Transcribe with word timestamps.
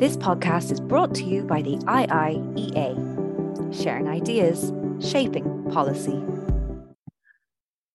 This 0.00 0.16
podcast 0.16 0.72
is 0.72 0.80
brought 0.80 1.14
to 1.16 1.24
you 1.24 1.42
by 1.42 1.60
the 1.60 1.76
IIEA, 1.76 2.94
sharing 3.70 4.08
ideas, 4.08 4.72
shaping 4.98 5.70
policy. 5.70 6.18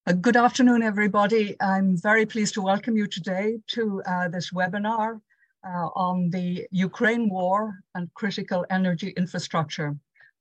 Uh, 0.05 0.11
good 0.11 0.37
afternoon, 0.37 0.83
everybody. 0.83 1.55
I'm 1.59 1.97
very 1.97 2.27
pleased 2.27 2.53
to 2.53 2.61
welcome 2.61 2.95
you 2.95 3.07
today 3.07 3.57
to 3.69 4.03
uh, 4.05 4.27
this 4.27 4.51
webinar 4.51 5.19
uh, 5.67 5.87
on 5.95 6.29
the 6.29 6.67
Ukraine 6.69 7.27
war 7.27 7.79
and 7.95 8.13
critical 8.13 8.67
energy 8.69 9.11
infrastructure, 9.17 9.95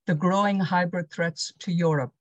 the 0.05 0.15
growing 0.15 0.61
hybrid 0.61 1.11
threats 1.11 1.51
to 1.61 1.73
Europe. 1.73 2.13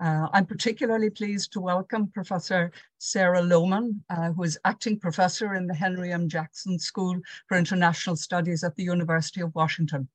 Uh, 0.00 0.26
I'm 0.32 0.46
particularly 0.46 1.08
pleased 1.08 1.52
to 1.52 1.60
welcome 1.60 2.08
Professor 2.08 2.72
Sarah 2.98 3.42
Lohmann, 3.42 4.00
uh, 4.10 4.32
who 4.32 4.42
is 4.42 4.58
acting 4.64 4.98
professor 4.98 5.54
in 5.54 5.68
the 5.68 5.74
Henry 5.74 6.12
M. 6.12 6.28
Jackson 6.28 6.80
School 6.80 7.20
for 7.46 7.56
International 7.56 8.16
Studies 8.16 8.64
at 8.64 8.74
the 8.74 8.82
University 8.82 9.40
of 9.40 9.54
Washington. 9.54 10.08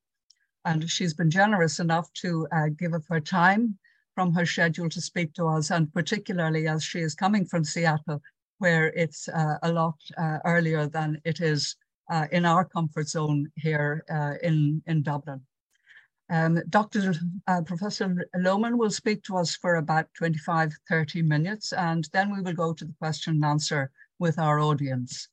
And 0.66 0.88
she's 0.90 1.14
been 1.14 1.30
generous 1.30 1.80
enough 1.80 2.12
to 2.14 2.46
uh, 2.52 2.68
give 2.78 2.92
up 2.92 3.04
her 3.08 3.20
time 3.20 3.78
from 4.14 4.34
her 4.34 4.44
schedule 4.44 4.90
to 4.90 5.00
speak 5.00 5.32
to 5.34 5.46
us, 5.46 5.70
and 5.70 5.90
particularly 5.94 6.68
as 6.68 6.84
she 6.84 6.98
is 6.98 7.14
coming 7.14 7.46
from 7.46 7.64
Seattle, 7.64 8.20
where 8.58 8.88
it's 8.88 9.28
uh, 9.28 9.56
a 9.62 9.72
lot 9.72 9.96
uh, 10.18 10.38
earlier 10.44 10.86
than 10.86 11.18
it 11.24 11.40
is 11.40 11.76
uh, 12.10 12.26
in 12.32 12.44
our 12.44 12.66
comfort 12.66 13.08
zone 13.08 13.50
here 13.56 14.04
in, 14.42 14.82
in 14.86 15.02
Dublin. 15.02 15.40
Um, 16.30 16.62
Dr. 16.68 17.12
Uh, 17.48 17.62
Professor 17.62 18.24
Lohmann 18.36 18.78
will 18.78 18.90
speak 18.90 19.24
to 19.24 19.36
us 19.36 19.56
for 19.56 19.76
about 19.76 20.06
25, 20.14 20.72
30 20.88 21.22
minutes, 21.22 21.72
and 21.72 22.08
then 22.12 22.32
we 22.32 22.40
will 22.40 22.52
go 22.52 22.72
to 22.72 22.84
the 22.84 22.94
question 23.00 23.34
and 23.34 23.44
answer 23.44 23.90
with 24.20 24.38
our 24.38 24.60
audience. 24.60 25.28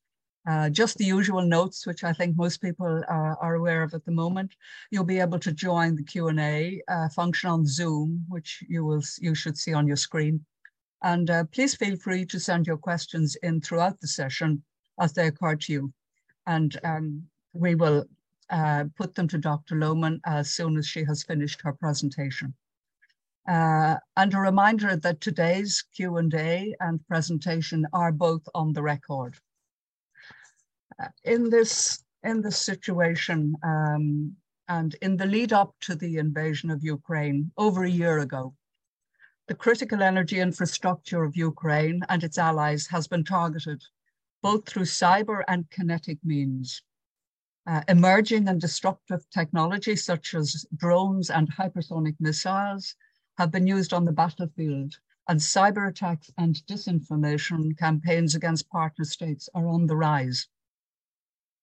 Uh, 0.47 0.69
just 0.69 0.97
the 0.97 1.05
usual 1.05 1.41
notes, 1.41 1.85
which 1.85 2.03
I 2.03 2.13
think 2.13 2.35
most 2.35 2.61
people 2.61 3.03
uh, 3.09 3.35
are 3.41 3.55
aware 3.55 3.83
of 3.83 3.93
at 3.93 4.05
the 4.05 4.11
moment. 4.11 4.55
You'll 4.89 5.03
be 5.03 5.19
able 5.19 5.39
to 5.39 5.51
join 5.51 5.95
the 5.95 6.03
Q&A 6.03 6.81
uh, 6.87 7.09
function 7.09 7.49
on 7.49 7.65
Zoom, 7.67 8.25
which 8.29 8.63
you 8.67 8.83
will 8.83 9.03
you 9.19 9.35
should 9.35 9.57
see 9.57 9.73
on 9.73 9.85
your 9.85 9.97
screen. 9.97 10.43
And 11.03 11.29
uh, 11.29 11.43
please 11.51 11.75
feel 11.75 11.97
free 11.97 12.25
to 12.25 12.39
send 12.39 12.65
your 12.65 12.77
questions 12.77 13.35
in 13.43 13.61
throughout 13.61 13.99
the 13.99 14.07
session 14.07 14.63
as 14.99 15.13
they 15.13 15.27
occur 15.27 15.57
to 15.57 15.73
you. 15.73 15.93
And 16.47 16.79
um, 16.83 17.23
we 17.53 17.75
will 17.75 18.05
uh, 18.49 18.85
put 18.95 19.15
them 19.15 19.27
to 19.27 19.37
Dr. 19.37 19.75
Lohmann 19.75 20.19
as 20.25 20.49
soon 20.51 20.77
as 20.77 20.87
she 20.87 21.03
has 21.03 21.23
finished 21.23 21.61
her 21.61 21.73
presentation. 21.73 22.53
Uh, 23.47 23.95
and 24.17 24.33
a 24.33 24.39
reminder 24.39 24.95
that 24.95 25.21
today's 25.21 25.83
Q&A 25.95 26.75
and 26.81 27.07
presentation 27.07 27.85
are 27.93 28.11
both 28.11 28.47
on 28.53 28.73
the 28.73 28.83
record. 28.83 29.37
Uh, 31.01 31.07
in 31.23 31.49
this 31.49 32.03
in 32.23 32.41
this 32.41 32.57
situation 32.57 33.55
um, 33.63 34.35
and 34.67 34.95
in 35.01 35.15
the 35.15 35.25
lead 35.25 35.53
up 35.53 35.73
to 35.79 35.95
the 35.95 36.17
invasion 36.17 36.69
of 36.69 36.83
Ukraine 36.83 37.51
over 37.57 37.83
a 37.83 37.89
year 37.89 38.19
ago, 38.19 38.53
the 39.47 39.55
critical 39.55 40.03
energy 40.03 40.39
infrastructure 40.39 41.23
of 41.23 41.37
Ukraine 41.37 42.01
and 42.09 42.23
its 42.23 42.37
allies 42.37 42.87
has 42.87 43.07
been 43.07 43.23
targeted 43.23 43.81
both 44.41 44.67
through 44.67 44.83
cyber 44.83 45.43
and 45.47 45.69
kinetic 45.69 46.17
means. 46.23 46.81
Uh, 47.67 47.83
emerging 47.89 48.47
and 48.47 48.61
disruptive 48.61 49.29
technologies 49.29 50.05
such 50.05 50.33
as 50.33 50.65
drones 50.77 51.29
and 51.29 51.53
hypersonic 51.53 52.15
missiles 52.17 52.95
have 53.37 53.51
been 53.51 53.67
used 53.67 53.91
on 53.91 54.05
the 54.05 54.11
battlefield, 54.13 54.95
and 55.27 55.41
cyber 55.41 55.89
attacks 55.89 56.31
and 56.37 56.65
disinformation 56.65 57.77
campaigns 57.77 58.33
against 58.33 58.69
partner 58.69 59.03
states 59.03 59.49
are 59.53 59.67
on 59.67 59.85
the 59.85 59.97
rise. 59.97 60.47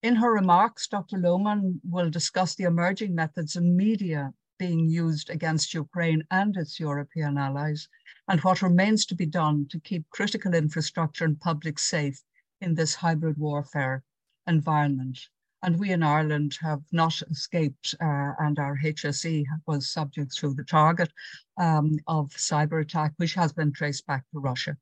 In 0.03 0.17
her 0.17 0.31
remarks, 0.31 0.87
Dr. 0.87 1.17
Lohmann 1.17 1.81
will 1.83 2.11
discuss 2.11 2.55
the 2.55 2.65
emerging 2.65 3.15
methods 3.15 3.57
of 3.57 3.63
media 3.63 4.35
being 4.59 4.91
used 4.91 5.31
against 5.31 5.73
Ukraine 5.73 6.23
and 6.31 6.55
its 6.55 6.79
European 6.79 7.39
allies, 7.39 7.89
and 8.29 8.41
what 8.41 8.61
remains 8.61 9.07
to 9.07 9.15
be 9.15 9.25
done 9.25 9.69
to 9.69 9.81
keep 9.81 10.11
critical 10.11 10.53
infrastructure 10.53 11.25
and 11.25 11.41
public 11.41 11.79
safe 11.79 12.23
in 12.61 12.75
this 12.75 12.97
hybrid 12.97 13.39
warfare 13.39 14.05
environment. 14.47 15.31
And 15.65 15.79
we 15.79 15.93
in 15.93 16.03
Ireland 16.03 16.59
have 16.61 16.83
not 16.93 17.23
escaped, 17.23 17.95
uh, 17.99 18.33
and 18.39 18.59
our 18.59 18.77
HSE 18.77 19.47
was 19.67 19.91
subject 19.91 20.37
to 20.37 20.53
the 20.53 20.63
target 20.63 21.11
um, 21.59 21.97
of 22.07 22.29
cyber 22.33 22.83
attack, 22.83 23.15
which 23.17 23.33
has 23.33 23.51
been 23.55 23.73
traced 23.73 24.07
back 24.07 24.25
to 24.31 24.41
Russia. 24.41 24.77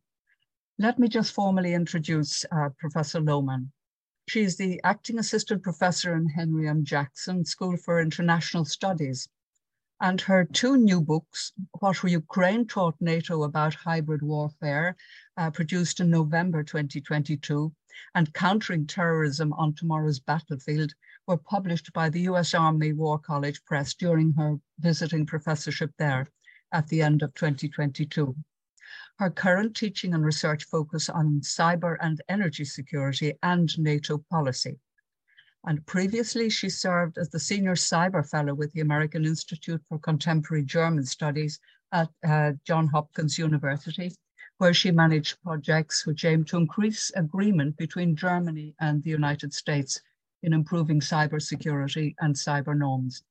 Let 0.81 0.99
me 0.99 1.07
just 1.07 1.35
formally 1.35 1.73
introduce 1.75 2.45
uh, 2.51 2.71
Professor 2.81 3.21
Lohmann. 3.21 3.71
She 4.29 4.43
is 4.43 4.57
the 4.57 4.81
acting 4.83 5.21
assistant 5.21 5.63
professor 5.63 6.17
in 6.17 6.29
Henry 6.29 6.69
M. 6.69 6.85
Jackson 6.85 7.45
School 7.45 7.77
for 7.77 8.01
International 8.01 8.65
Studies. 8.65 9.29
And 10.01 10.21
her 10.23 10.45
two 10.45 10.77
new 10.77 11.01
books, 11.01 11.53
What 11.79 12.03
Ukraine 12.03 12.67
Taught 12.67 12.97
NATO 13.01 13.45
About 13.45 13.75
Hybrid 13.75 14.23
Warfare, 14.23 14.97
uh, 15.37 15.53
produced 15.53 16.01
in 16.01 16.11
November 16.11 16.65
2022, 16.65 17.73
and 18.15 18.33
Countering 18.35 18.87
Terrorism 18.87 19.53
on 19.55 19.75
Tomorrow's 19.75 20.21
Battlefield 20.21 20.95
were 21.27 21.37
published 21.37 21.93
by 21.93 22.09
the 22.09 22.23
US 22.23 22.55
Army 22.55 22.93
War 22.93 23.19
College 23.19 23.65
Press 23.65 23.95
during 23.95 24.33
her 24.33 24.59
visiting 24.79 25.27
professorship 25.27 25.93
there 25.99 26.29
at 26.73 26.89
the 26.89 27.03
end 27.03 27.23
of 27.23 27.35
2022. 27.35 28.35
Her 29.19 29.31
current 29.31 29.77
teaching 29.77 30.15
and 30.15 30.25
research 30.25 30.65
focus 30.65 31.09
on 31.09 31.41
cyber 31.41 31.97
and 32.01 32.21
energy 32.29 32.65
security 32.65 33.35
and 33.43 33.79
NATO 33.79 34.19
policy. 34.31 34.79
And 35.65 35.87
previously, 35.87 36.51
she 36.51 36.69
served 36.69 37.19
as 37.19 37.31
the 37.31 37.39
Senior 37.39 37.77
Cyber 37.77 38.29
Fellow 38.29 38.55
with 38.55 38.73
the 38.73 38.81
American 38.81 39.25
Institute 39.25 39.81
for 39.89 39.99
Contemporary 39.99 40.65
German 40.65 41.05
Studies 41.05 41.61
at 41.93 42.09
uh, 42.27 42.53
Johns 42.65 42.91
Hopkins 42.91 43.39
University 43.39 44.13
where 44.63 44.73
she 44.73 44.93
managed 44.93 45.43
projects 45.43 46.07
which 46.07 46.25
aimed 46.25 46.47
to 46.47 46.57
increase 46.57 47.11
agreement 47.17 47.77
between 47.77 48.15
Germany 48.15 48.77
and 48.79 49.03
the 49.03 49.11
United 49.11 49.53
States 49.53 50.01
in 50.45 50.53
improving 50.53 51.01
cybersecurity 51.01 52.15
and 52.21 52.33
cyber 52.33 52.79
norms. 52.79 53.25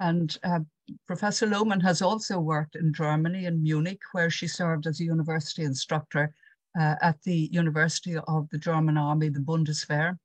And 0.00 0.38
uh, 0.42 0.60
Professor 1.06 1.46
Lohmann 1.46 1.82
has 1.82 2.00
also 2.00 2.40
worked 2.40 2.76
in 2.76 2.94
Germany, 2.94 3.44
in 3.44 3.62
Munich, 3.62 4.00
where 4.12 4.30
she 4.30 4.46
served 4.46 4.86
as 4.86 5.00
a 5.00 5.04
university 5.04 5.64
instructor 5.64 6.34
uh, 6.80 6.94
at 7.02 7.20
the 7.24 7.50
University 7.52 8.16
of 8.26 8.48
the 8.48 8.56
German 8.56 8.96
Army, 8.96 9.28
the 9.28 9.40
Bundeswehr. 9.40 10.18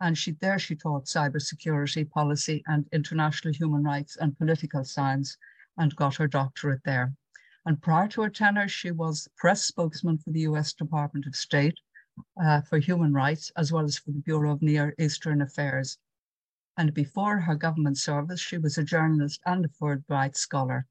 And 0.00 0.18
she, 0.18 0.32
there 0.40 0.58
she 0.58 0.74
taught 0.74 1.04
cybersecurity 1.04 2.10
policy 2.10 2.64
and 2.66 2.84
international 2.92 3.54
human 3.54 3.84
rights 3.84 4.16
and 4.16 4.36
political 4.36 4.82
science 4.82 5.36
and 5.78 5.94
got 5.94 6.16
her 6.16 6.26
doctorate 6.26 6.82
there. 6.84 7.14
And 7.66 7.80
prior 7.80 8.08
to 8.08 8.22
her 8.22 8.28
tenure, 8.28 8.68
she 8.68 8.90
was 8.90 9.28
press 9.36 9.62
spokesman 9.62 10.18
for 10.18 10.30
the 10.30 10.40
US 10.40 10.72
Department 10.74 11.26
of 11.26 11.34
State 11.34 11.78
uh, 12.42 12.60
for 12.62 12.78
Human 12.78 13.12
Rights, 13.12 13.50
as 13.56 13.72
well 13.72 13.84
as 13.84 13.98
for 13.98 14.10
the 14.10 14.20
Bureau 14.20 14.52
of 14.52 14.62
Near 14.62 14.94
Eastern 14.98 15.40
Affairs. 15.40 15.98
And 16.76 16.92
before 16.92 17.40
her 17.40 17.54
government 17.54 17.98
service, 17.98 18.40
she 18.40 18.58
was 18.58 18.76
a 18.76 18.84
journalist 18.84 19.40
and 19.46 19.64
a 19.64 19.68
Fulbright 19.68 20.36
scholar. 20.36 20.86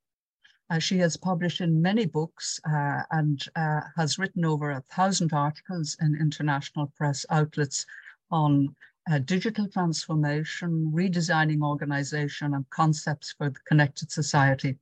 Uh, 0.70 0.80
she 0.80 0.98
has 0.98 1.18
published 1.18 1.62
in 1.62 1.82
many 1.82 2.06
books 2.06 2.60
uh, 2.68 3.04
and 3.12 3.46
uh, 3.56 3.82
has 3.96 4.18
written 4.18 4.46
over 4.46 4.72
a 4.72 4.82
thousand 4.82 5.34
articles 5.34 5.96
in 6.02 6.16
international 6.16 6.88
press 6.96 7.26
outlets 7.30 7.86
on 8.32 8.76
uh, 9.12 9.20
digital 9.20 9.68
transformation, 9.68 10.92
redesigning 10.96 11.62
organization, 11.62 12.54
and 12.54 12.68
concepts 12.70 13.34
for 13.34 13.50
the 13.50 13.60
connected 13.68 14.10
society. 14.10 14.80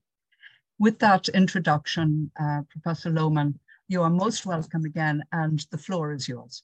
With 0.81 0.97
that 0.97 1.29
introduction, 1.29 2.31
uh, 2.39 2.63
Professor 2.67 3.11
Lohmann, 3.11 3.53
you 3.87 4.01
are 4.01 4.09
most 4.09 4.47
welcome 4.47 4.83
again, 4.83 5.23
and 5.31 5.63
the 5.69 5.77
floor 5.77 6.11
is 6.11 6.27
yours. 6.27 6.63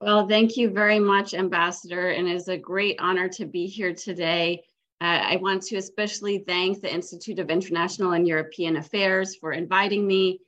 Well, 0.00 0.28
thank 0.28 0.56
you 0.56 0.70
very 0.70 1.00
much, 1.00 1.34
Ambassador, 1.34 2.10
and 2.10 2.28
it 2.28 2.36
is 2.36 2.46
a 2.46 2.56
great 2.56 3.00
honor 3.00 3.28
to 3.30 3.46
be 3.46 3.66
here 3.66 3.92
today. 3.92 4.62
Uh, 5.00 5.22
I 5.32 5.36
want 5.42 5.64
to 5.64 5.76
especially 5.76 6.38
thank 6.38 6.80
the 6.80 6.94
Institute 6.94 7.40
of 7.40 7.50
International 7.50 8.12
and 8.12 8.28
European 8.28 8.76
Affairs 8.76 9.34
for 9.34 9.50
inviting 9.50 10.06
me 10.06 10.38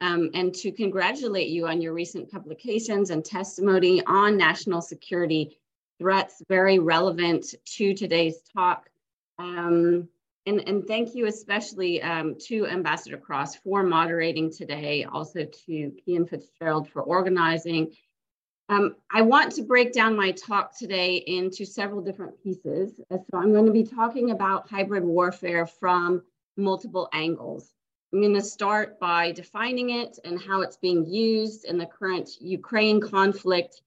um, 0.00 0.30
and 0.32 0.54
to 0.54 0.70
congratulate 0.70 1.48
you 1.48 1.66
on 1.66 1.80
your 1.80 1.92
recent 1.92 2.30
publications 2.30 3.10
and 3.10 3.24
testimony 3.24 4.00
on 4.06 4.36
national 4.36 4.80
security 4.80 5.58
threats, 5.98 6.40
very 6.48 6.78
relevant 6.78 7.52
to 7.78 7.94
today's 7.94 8.42
talk. 8.54 8.88
Um, 9.40 10.08
and, 10.46 10.68
and 10.68 10.86
thank 10.86 11.14
you 11.14 11.26
especially 11.26 12.02
um, 12.02 12.36
to 12.46 12.66
Ambassador 12.66 13.16
Cross 13.16 13.56
for 13.56 13.82
moderating 13.82 14.52
today, 14.52 15.04
also 15.04 15.46
to 15.66 15.92
Cian 16.04 16.26
Fitzgerald 16.26 16.88
for 16.88 17.02
organizing. 17.02 17.92
Um, 18.68 18.96
I 19.12 19.22
want 19.22 19.52
to 19.52 19.62
break 19.62 19.92
down 19.92 20.16
my 20.16 20.32
talk 20.32 20.76
today 20.76 21.16
into 21.16 21.64
several 21.66 22.00
different 22.02 22.42
pieces. 22.42 23.00
So 23.10 23.38
I'm 23.38 23.52
going 23.52 23.66
to 23.66 23.72
be 23.72 23.84
talking 23.84 24.30
about 24.30 24.70
hybrid 24.70 25.04
warfare 25.04 25.66
from 25.66 26.22
multiple 26.56 27.08
angles. 27.12 27.72
I'm 28.12 28.20
going 28.20 28.34
to 28.34 28.42
start 28.42 29.00
by 29.00 29.32
defining 29.32 29.90
it 29.90 30.18
and 30.24 30.40
how 30.40 30.60
it's 30.62 30.76
being 30.76 31.04
used 31.04 31.64
in 31.64 31.78
the 31.78 31.86
current 31.86 32.30
Ukraine 32.40 33.00
conflict 33.00 33.82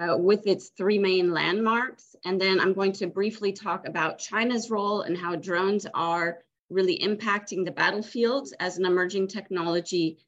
uh, 0.00 0.16
with 0.16 0.46
its 0.46 0.70
three 0.70 0.98
main 0.98 1.32
landmarks. 1.32 2.16
And 2.24 2.40
then 2.40 2.58
I'm 2.58 2.72
going 2.72 2.92
to 2.92 3.06
briefly 3.06 3.52
talk 3.52 3.86
about 3.86 4.18
China's 4.18 4.70
role 4.70 5.02
and 5.02 5.16
how 5.16 5.36
drones 5.36 5.86
are 5.94 6.38
really 6.70 6.98
impacting 6.98 7.64
the 7.64 7.72
battlefields 7.72 8.52
as 8.60 8.78
an 8.78 8.86
emerging 8.86 9.28
technology. 9.28 10.18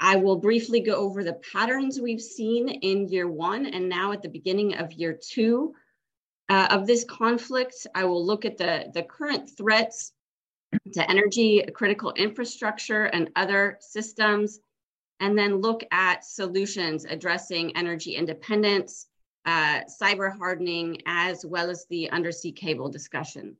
I 0.00 0.16
will 0.16 0.36
briefly 0.36 0.80
go 0.80 0.96
over 0.96 1.22
the 1.22 1.40
patterns 1.52 2.00
we've 2.00 2.20
seen 2.20 2.68
in 2.68 3.08
year 3.08 3.28
one 3.28 3.66
and 3.66 3.88
now 3.88 4.12
at 4.12 4.20
the 4.20 4.28
beginning 4.28 4.74
of 4.74 4.92
year 4.92 5.18
two 5.18 5.74
uh, 6.48 6.68
of 6.70 6.86
this 6.86 7.04
conflict. 7.04 7.86
I 7.94 8.04
will 8.04 8.26
look 8.26 8.44
at 8.44 8.58
the, 8.58 8.90
the 8.92 9.04
current 9.04 9.48
threats 9.56 10.12
to 10.92 11.10
energy, 11.10 11.62
critical 11.72 12.12
infrastructure, 12.12 13.04
and 13.04 13.30
other 13.36 13.78
systems, 13.80 14.58
and 15.20 15.38
then 15.38 15.60
look 15.60 15.84
at 15.92 16.24
solutions 16.24 17.04
addressing 17.04 17.76
energy 17.76 18.16
independence, 18.16 19.06
uh, 19.46 19.80
cyber 20.00 20.36
hardening, 20.36 21.02
as 21.06 21.44
well 21.44 21.70
as 21.70 21.86
the 21.86 22.10
undersea 22.10 22.52
cable 22.52 22.88
discussion. 22.88 23.56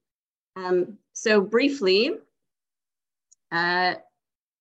Um, 0.57 0.99
so 1.13 1.41
briefly, 1.41 2.13
uh, 3.51 3.95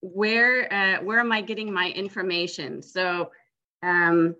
where, 0.01 0.73
uh, 0.73 1.03
where 1.03 1.19
am 1.19 1.31
I 1.31 1.41
getting 1.41 1.71
my 1.71 1.89
information? 1.89 2.81
So 2.81 3.31
um, 3.83 4.35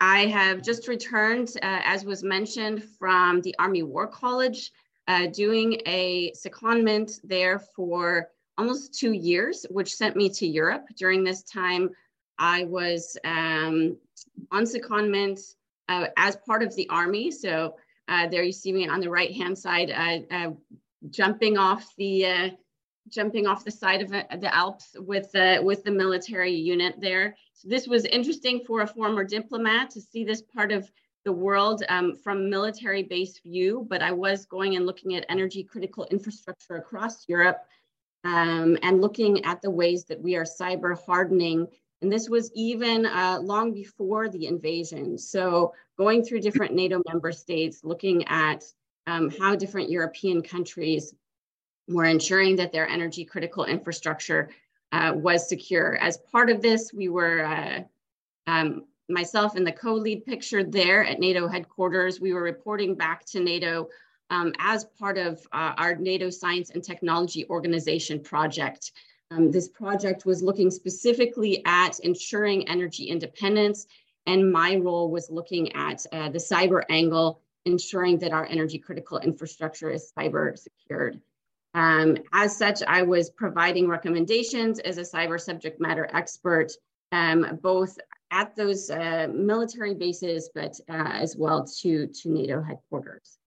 I 0.00 0.26
have 0.26 0.62
just 0.62 0.88
returned, 0.88 1.50
uh, 1.62 1.80
as 1.84 2.04
was 2.04 2.22
mentioned, 2.22 2.84
from 2.98 3.40
the 3.42 3.54
Army 3.58 3.82
War 3.82 4.06
College, 4.06 4.72
uh, 5.08 5.26
doing 5.26 5.80
a 5.86 6.32
secondment 6.32 7.20
there 7.24 7.58
for 7.58 8.28
almost 8.58 8.98
two 8.98 9.12
years, 9.12 9.66
which 9.70 9.94
sent 9.94 10.16
me 10.16 10.28
to 10.30 10.46
Europe. 10.46 10.86
During 10.96 11.24
this 11.24 11.42
time, 11.42 11.90
I 12.38 12.64
was 12.64 13.16
um, 13.24 13.96
on 14.50 14.64
secondment 14.64 15.40
uh, 15.88 16.06
as 16.16 16.36
part 16.36 16.62
of 16.62 16.74
the 16.74 16.88
Army. 16.88 17.30
So 17.30 17.76
uh, 18.08 18.28
there 18.28 18.42
you 18.42 18.52
see 18.52 18.72
me 18.72 18.88
on 18.88 19.00
the 19.00 19.10
right-hand 19.10 19.58
side, 19.58 19.90
uh, 19.90 20.34
uh, 20.34 20.50
jumping 21.10 21.58
off 21.58 21.92
the 21.96 22.52
jumping 23.08 23.46
off 23.46 23.64
the 23.64 23.70
side 23.70 24.02
of 24.02 24.10
the 24.10 24.54
Alps 24.54 24.96
with 24.98 25.30
the 25.32 25.60
with 25.62 25.84
the 25.84 25.90
military 25.90 26.52
unit 26.52 26.96
there. 27.00 27.36
So 27.52 27.68
this 27.68 27.86
was 27.86 28.04
interesting 28.04 28.60
for 28.66 28.80
a 28.82 28.86
former 28.86 29.24
diplomat 29.24 29.90
to 29.90 30.00
see 30.00 30.24
this 30.24 30.42
part 30.42 30.72
of 30.72 30.90
the 31.24 31.32
world 31.32 31.82
um, 31.88 32.14
from 32.16 32.48
military 32.48 33.02
based 33.02 33.42
view, 33.42 33.86
but 33.90 34.02
I 34.02 34.12
was 34.12 34.46
going 34.46 34.76
and 34.76 34.86
looking 34.86 35.16
at 35.16 35.26
energy 35.28 35.64
critical 35.64 36.06
infrastructure 36.10 36.76
across 36.76 37.28
Europe 37.28 37.58
um, 38.24 38.78
and 38.82 39.00
looking 39.00 39.44
at 39.44 39.60
the 39.60 39.70
ways 39.70 40.04
that 40.04 40.20
we 40.20 40.36
are 40.36 40.44
cyber 40.44 40.96
hardening. 41.04 41.66
And 42.02 42.12
this 42.12 42.28
was 42.28 42.50
even 42.54 43.06
uh, 43.06 43.38
long 43.42 43.72
before 43.72 44.28
the 44.28 44.46
invasion. 44.46 45.16
So 45.16 45.72
going 45.96 46.22
through 46.22 46.40
different 46.40 46.74
NATO 46.74 47.02
member 47.08 47.32
states, 47.32 47.80
looking 47.84 48.26
at 48.28 48.64
um, 49.06 49.30
how 49.30 49.56
different 49.56 49.90
European 49.90 50.42
countries 50.42 51.14
were 51.88 52.04
ensuring 52.04 52.56
that 52.56 52.72
their 52.72 52.88
energy 52.88 53.24
critical 53.24 53.64
infrastructure 53.64 54.50
uh, 54.92 55.12
was 55.14 55.48
secure. 55.48 55.96
As 55.96 56.18
part 56.18 56.50
of 56.50 56.60
this, 56.60 56.92
we 56.92 57.08
were, 57.08 57.44
uh, 57.44 57.80
um, 58.46 58.84
myself 59.08 59.54
and 59.54 59.66
the 59.66 59.72
co-lead 59.72 60.26
picture 60.26 60.64
there 60.64 61.04
at 61.04 61.20
NATO 61.20 61.46
headquarters, 61.48 62.20
we 62.20 62.32
were 62.32 62.42
reporting 62.42 62.94
back 62.94 63.24
to 63.26 63.40
NATO 63.40 63.88
um, 64.30 64.52
as 64.58 64.84
part 64.98 65.18
of 65.18 65.40
uh, 65.52 65.74
our 65.76 65.94
NATO 65.94 66.30
Science 66.30 66.70
and 66.70 66.82
Technology 66.82 67.46
Organization 67.48 68.20
project. 68.20 68.92
Um, 69.30 69.50
this 69.50 69.68
project 69.68 70.24
was 70.24 70.42
looking 70.42 70.70
specifically 70.70 71.62
at 71.64 71.98
ensuring 72.00 72.68
energy 72.68 73.04
independence, 73.04 73.86
and 74.26 74.52
my 74.52 74.76
role 74.76 75.10
was 75.10 75.30
looking 75.30 75.72
at 75.74 76.06
uh, 76.12 76.28
the 76.28 76.38
cyber 76.38 76.82
angle, 76.88 77.40
ensuring 77.64 78.18
that 78.18 78.32
our 78.32 78.46
energy 78.46 78.78
critical 78.78 79.18
infrastructure 79.18 79.90
is 79.90 80.12
cyber 80.16 80.56
secured. 80.56 81.20
Um, 81.74 82.16
as 82.32 82.56
such, 82.56 82.82
I 82.82 83.02
was 83.02 83.30
providing 83.30 83.88
recommendations 83.88 84.78
as 84.78 84.98
a 84.98 85.02
cyber 85.02 85.40
subject 85.40 85.80
matter 85.80 86.08
expert, 86.12 86.72
um, 87.12 87.58
both 87.62 87.98
at 88.30 88.56
those 88.56 88.90
uh, 88.90 89.28
military 89.32 89.94
bases, 89.94 90.50
but 90.54 90.78
uh, 90.88 91.10
as 91.12 91.36
well 91.36 91.64
to, 91.80 92.06
to 92.06 92.30
NATO 92.30 92.62
headquarters. 92.62 93.38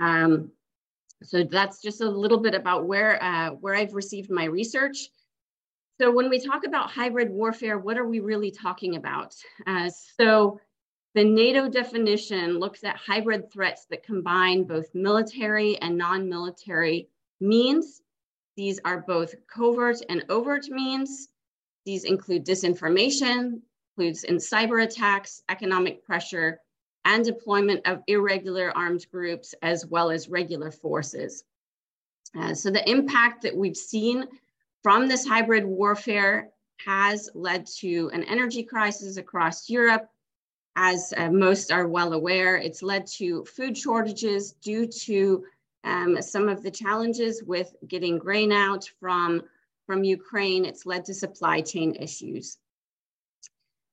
Um, 0.00 0.50
so 1.22 1.44
that's 1.44 1.82
just 1.82 2.00
a 2.00 2.08
little 2.08 2.38
bit 2.38 2.54
about 2.54 2.86
where, 2.86 3.22
uh, 3.22 3.50
where 3.50 3.74
I've 3.74 3.94
received 3.94 4.30
my 4.30 4.44
research. 4.44 5.08
So 6.00 6.10
when 6.10 6.30
we 6.30 6.40
talk 6.40 6.64
about 6.66 6.90
hybrid 6.90 7.30
warfare, 7.30 7.78
what 7.78 7.98
are 7.98 8.08
we 8.08 8.20
really 8.20 8.50
talking 8.50 8.96
about? 8.96 9.34
Uh, 9.66 9.90
so 10.16 10.58
the 11.14 11.24
NATO 11.24 11.68
definition 11.68 12.58
looks 12.58 12.84
at 12.84 12.96
hybrid 12.96 13.52
threats 13.52 13.86
that 13.90 14.02
combine 14.02 14.64
both 14.64 14.94
military 14.94 15.76
and 15.78 15.98
non-military 15.98 17.08
means. 17.40 18.00
These 18.56 18.80
are 18.84 19.04
both 19.06 19.34
covert 19.46 19.98
and 20.08 20.24
overt 20.28 20.68
means. 20.70 21.28
These 21.84 22.04
include 22.04 22.46
disinformation, 22.46 23.60
includes 23.96 24.24
in 24.24 24.36
cyber 24.36 24.84
attacks, 24.84 25.42
economic 25.48 26.04
pressure, 26.04 26.60
and 27.04 27.24
deployment 27.24 27.86
of 27.86 28.02
irregular 28.06 28.72
armed 28.76 29.06
groups 29.10 29.54
as 29.62 29.86
well 29.86 30.10
as 30.10 30.28
regular 30.28 30.70
forces. 30.70 31.44
Uh, 32.38 32.54
so 32.54 32.70
the 32.70 32.88
impact 32.88 33.42
that 33.42 33.56
we've 33.56 33.76
seen 33.76 34.26
from 34.82 35.08
this 35.08 35.26
hybrid 35.26 35.64
warfare 35.64 36.50
has 36.84 37.28
led 37.34 37.66
to 37.66 38.10
an 38.12 38.24
energy 38.24 38.62
crisis 38.62 39.16
across 39.16 39.68
Europe. 39.68 40.08
As 40.76 41.12
uh, 41.16 41.30
most 41.30 41.72
are 41.72 41.88
well 41.88 42.12
aware, 42.12 42.56
it's 42.56 42.82
led 42.82 43.06
to 43.18 43.44
food 43.44 43.76
shortages 43.76 44.52
due 44.52 44.86
to 44.86 45.44
um, 45.84 46.20
some 46.22 46.48
of 46.48 46.62
the 46.62 46.70
challenges 46.70 47.42
with 47.42 47.74
getting 47.88 48.18
grain 48.18 48.52
out 48.52 48.88
from, 49.00 49.42
from 49.86 50.04
Ukraine, 50.04 50.64
it's 50.64 50.86
led 50.86 51.04
to 51.06 51.14
supply 51.14 51.60
chain 51.60 51.94
issues. 51.96 52.58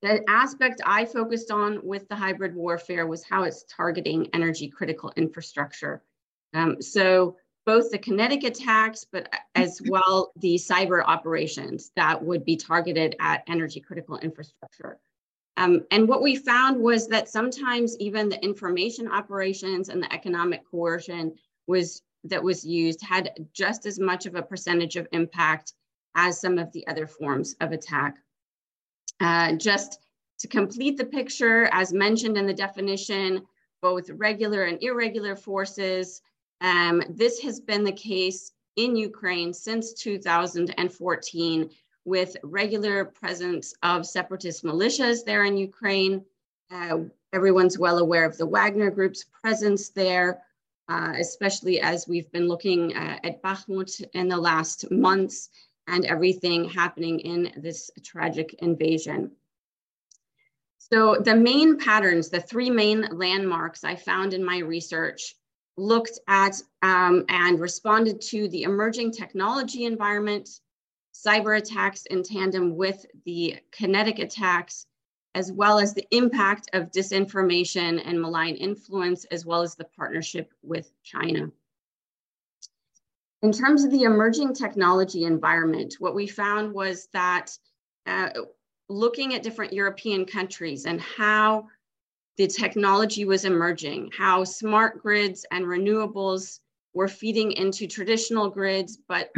The 0.02 0.24
aspect 0.30 0.82
I 0.86 1.06
focused 1.06 1.50
on 1.50 1.80
with 1.84 2.08
the 2.08 2.16
hybrid 2.16 2.56
warfare 2.56 3.08
was 3.08 3.24
how 3.24 3.44
it's 3.44 3.64
targeting 3.64 4.30
energy 4.34 4.68
critical 4.68 5.12
infrastructure. 5.16 6.04
Um, 6.54 6.82
so 6.82 7.38
both 7.66 7.92
the 7.92 7.98
kinetic 7.98 8.44
attacks, 8.44 9.06
but 9.12 9.32
as 9.56 9.82
well 9.88 10.32
the 10.38 10.56
cyber 10.56 11.04
operations 11.06 11.92
that 11.96 12.24
would 12.24 12.46
be 12.46 12.56
targeted 12.56 13.16
at 13.20 13.44
energy 13.48 13.80
critical 13.80 14.18
infrastructure. 14.20 15.00
Um, 15.58 15.86
and 15.90 16.08
what 16.08 16.22
we 16.22 16.36
found 16.36 16.80
was 16.80 17.08
that 17.08 17.28
sometimes 17.28 17.98
even 17.98 18.30
the 18.30 18.42
information 18.44 19.08
operations 19.08 19.90
and 19.90 20.02
the 20.02 20.14
economic 20.14 20.62
coercion 20.70 21.34
was 21.66 22.04
that 22.24 22.44
was 22.44 22.66
used 22.66 23.02
had 23.02 23.48
just 23.54 23.86
as 23.86 24.00
much 24.00 24.26
of 24.26 24.36
a 24.36 24.42
percentage 24.42 24.96
of 24.96 25.08
impact 25.12 25.74
as 26.16 26.40
some 26.40 26.58
of 26.58 26.72
the 26.72 26.86
other 26.88 27.08
forms 27.08 27.56
of 27.62 27.72
attack. 27.72 28.18
Uh, 29.20 29.54
just 29.54 30.00
to 30.40 30.48
complete 30.48 30.98
the 30.98 31.06
picture, 31.06 31.70
as 31.72 31.94
mentioned 31.94 32.38
in 32.38 32.46
the 32.46 32.54
definition, 32.54 33.46
both 33.82 34.10
regular 34.12 34.64
and 34.66 34.82
irregular 34.82 35.36
forces. 35.36 36.22
Um, 36.62 37.04
this 37.10 37.40
has 37.40 37.60
been 37.60 37.84
the 37.84 37.92
case 37.92 38.52
in 38.76 38.96
Ukraine 38.96 39.54
since 39.54 39.94
2014 39.94 41.70
with 42.06 42.38
regular 42.44 43.06
presence 43.06 43.74
of 43.84 44.06
separatist 44.06 44.64
militias 44.64 45.26
there 45.26 45.46
in 45.46 45.58
Ukraine. 45.58 46.24
Uh, 46.72 47.00
everyone's 47.34 47.78
well 47.78 47.98
aware 47.98 48.26
of 48.26 48.38
the 48.38 48.46
Wagner 48.46 48.90
Group's 48.90 49.26
presence 49.42 49.90
there, 49.90 50.42
uh, 50.90 51.14
especially 51.18 51.82
as 51.82 52.08
we've 52.08 52.32
been 52.32 52.48
looking 52.48 52.96
uh, 52.96 53.20
at 53.24 53.42
Bakhmut 53.42 54.04
in 54.14 54.28
the 54.28 54.38
last 54.38 54.90
months 54.90 55.50
and 55.88 56.06
everything 56.06 56.70
happening 56.70 57.20
in 57.20 57.52
this 57.58 57.90
tragic 58.04 58.54
invasion. 58.60 59.32
So 60.78 61.16
the 61.16 61.36
main 61.36 61.78
patterns, 61.78 62.30
the 62.30 62.40
three 62.40 62.70
main 62.70 63.08
landmarks 63.12 63.84
I 63.84 63.96
found 63.96 64.34
in 64.34 64.44
my 64.44 64.60
research 64.60 65.36
looked 65.76 66.20
at 66.28 66.62
um, 66.82 67.26
and 67.30 67.60
responded 67.60 68.22
to 68.22 68.48
the 68.50 68.64
emerging 68.64 69.12
technology 69.12 69.86
environment, 69.86 70.50
cyber 71.14 71.58
attacks 71.58 72.06
in 72.06 72.24
tandem 72.24 72.76
with 72.76 73.06
the 73.26 73.58
kinetic 73.72 74.20
attacks, 74.20 74.86
as 75.36 75.52
well 75.52 75.78
as 75.78 75.94
the 75.94 76.08
impact 76.12 76.70
of 76.74 76.92
disinformation 76.92 78.02
and 78.04 78.22
malign 78.22 78.56
influence, 78.56 79.26
as 79.26 79.46
well 79.46 79.62
as 79.62 79.76
the 79.76 79.86
partnership 79.86 80.54
with 80.64 80.92
China. 81.04 81.52
In 83.42 83.52
terms 83.52 83.84
of 83.84 83.92
the 83.92 84.04
emerging 84.04 84.54
technology 84.54 85.24
environment, 85.24 85.96
what 86.00 86.16
we 86.16 86.28
found 86.28 86.74
was 86.74 87.08
that 87.14 87.52
uh, 88.06 88.30
looking 88.90 89.34
at 89.36 89.44
different 89.44 89.74
European 89.74 90.26
countries 90.26 90.86
and 90.86 91.00
how 91.00 91.68
the 92.38 92.48
technology 92.48 93.26
was 93.26 93.46
emerging, 93.46 94.12
how 94.18 94.44
smart 94.44 95.02
grids 95.02 95.46
and 95.52 95.66
renewables 95.66 96.60
were 96.94 97.08
feeding 97.08 97.52
into 97.52 97.88
traditional 97.88 98.50
grids, 98.50 98.98
but 99.08 99.32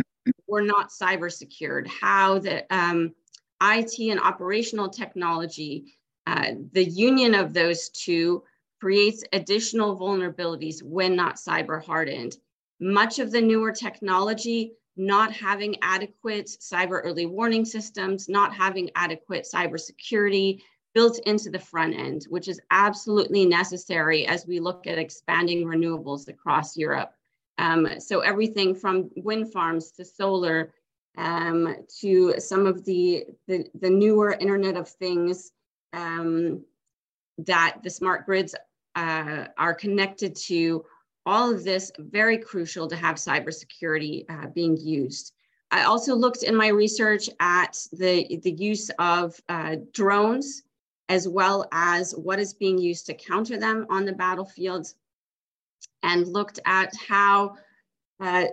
were 0.48 0.62
not 0.62 0.90
cyber 0.90 1.32
secured, 1.32 1.88
how 1.88 2.40
the 2.40 2.66
um, 2.74 3.14
IT 3.62 4.00
and 4.00 4.20
operational 4.20 4.90
technology 4.90 5.94
Uh, 6.30 6.54
the 6.74 6.84
union 6.84 7.34
of 7.34 7.54
those 7.54 7.90
two 7.90 8.44
creates 8.80 9.24
additional 9.34 9.98
vulnerabilities 9.98 10.84
when 10.84 11.16
not 11.16 11.38
cyber 11.38 11.84
hardened. 11.84 12.38
Much 12.80 13.20
of 13.20 13.32
the 13.32 13.42
newer 13.42 13.72
technology 13.72 14.74
not 15.00 15.32
having 15.32 15.78
adequate 15.82 16.46
cyber 16.46 17.02
early 17.04 17.26
warning 17.26 17.64
systems, 17.64 18.28
not 18.28 18.54
having 18.54 18.92
adequate 18.96 19.48
cybersecurity 19.52 20.62
built 20.94 21.20
into 21.20 21.50
the 21.50 21.60
front 21.60 21.96
end, 21.96 22.26
which 22.30 22.50
is 22.50 22.60
absolutely 22.72 23.46
necessary 23.46 24.28
as 24.28 24.46
we 24.46 24.60
look 24.60 24.88
at 24.88 24.98
expanding 24.98 25.64
renewables 25.66 26.28
across 26.28 26.76
Europe. 26.76 27.14
Um, 27.58 28.00
so 28.00 28.20
everything 28.20 28.76
from 28.76 29.10
wind 29.16 29.54
farms 29.54 29.92
to 29.92 30.06
solar 30.06 30.74
um, 31.18 31.76
to 32.00 32.36
some 32.40 32.66
of 32.66 32.84
the, 32.86 33.26
the, 33.48 33.66
the, 33.80 33.90
newer 33.90 34.32
Internet 34.34 34.78
of 34.78 34.88
Things 34.88 35.52
um, 35.94 36.64
that 37.40 37.78
the 37.84 37.90
smart 37.90 38.26
grids 38.26 38.56
uh, 38.96 39.46
are 39.58 39.74
connected 39.74 40.36
to 40.36 40.86
all 41.30 41.54
of 41.54 41.64
this 41.64 41.92
very 42.00 42.40
crucial 42.40 42.88
to 42.88 42.96
have 42.96 43.18
cybersecurity 43.18 44.26
uh, 44.30 44.48
being 44.48 44.76
used. 44.76 45.34
I 45.70 45.84
also 45.84 46.16
looked 46.16 46.42
in 46.42 46.56
my 46.56 46.70
research 46.70 47.30
at 47.40 47.78
the, 47.92 48.40
the 48.42 48.54
use 48.54 48.90
of 48.98 49.40
uh, 49.48 49.76
drones 49.94 50.64
as 51.08 51.28
well 51.28 51.68
as 51.72 52.14
what 52.14 52.40
is 52.40 52.56
being 52.56 52.80
used 52.80 53.06
to 53.06 53.14
counter 53.14 53.58
them 53.58 53.86
on 53.92 54.06
the 54.06 54.14
battlefields 54.14 54.96
and 56.02 56.28
looked 56.28 56.60
at 56.66 56.92
how 56.96 57.56
uh, 58.20 58.46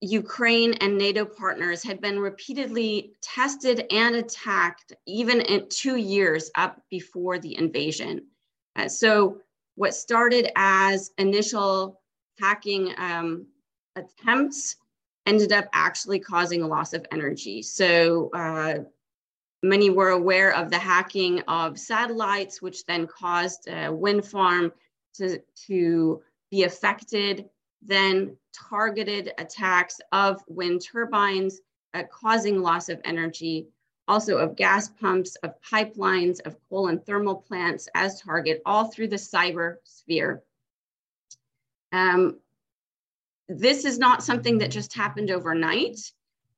Ukraine 0.00 0.74
and 0.74 0.98
NATO 0.98 1.24
partners 1.24 1.84
had 1.84 2.00
been 2.00 2.18
repeatedly 2.18 3.12
tested 3.22 3.86
and 3.92 4.16
attacked 4.16 4.94
even 5.06 5.40
in 5.42 5.68
two 5.68 5.96
years 5.96 6.50
up 6.56 6.82
before 6.90 7.38
the 7.38 7.56
invasion. 7.56 8.26
Uh, 8.74 8.88
so 8.88 9.40
what 9.76 9.94
started 9.94 10.50
as 10.56 11.12
initial 11.18 12.00
hacking 12.38 12.92
um, 12.98 13.46
attempts 13.96 14.76
ended 15.26 15.52
up 15.52 15.66
actually 15.72 16.20
causing 16.20 16.62
a 16.62 16.66
loss 16.66 16.92
of 16.92 17.04
energy. 17.10 17.62
So 17.62 18.30
uh, 18.32 18.84
many 19.62 19.90
were 19.90 20.10
aware 20.10 20.54
of 20.54 20.70
the 20.70 20.78
hacking 20.78 21.40
of 21.48 21.78
satellites, 21.78 22.62
which 22.62 22.86
then 22.86 23.06
caused 23.06 23.68
a 23.68 23.90
wind 23.92 24.24
farm 24.24 24.72
to, 25.14 25.40
to 25.66 26.22
be 26.50 26.64
affected, 26.64 27.48
then 27.82 28.36
targeted 28.52 29.32
attacks 29.38 30.00
of 30.12 30.42
wind 30.48 30.82
turbines, 30.82 31.60
uh, 31.94 32.04
causing 32.10 32.62
loss 32.62 32.88
of 32.88 33.00
energy, 33.04 33.66
also 34.08 34.38
of 34.38 34.56
gas 34.56 34.88
pumps, 34.88 35.34
of 35.36 35.54
pipelines, 35.62 36.40
of 36.46 36.56
coal 36.68 36.88
and 36.88 37.04
thermal 37.04 37.34
plants 37.34 37.88
as 37.94 38.20
target, 38.20 38.62
all 38.64 38.84
through 38.84 39.08
the 39.08 39.16
cyber 39.16 39.76
sphere. 39.84 40.42
Um, 41.92 42.38
this 43.48 43.84
is 43.84 43.98
not 43.98 44.22
something 44.22 44.58
that 44.58 44.70
just 44.70 44.94
happened 44.94 45.30
overnight. 45.30 45.98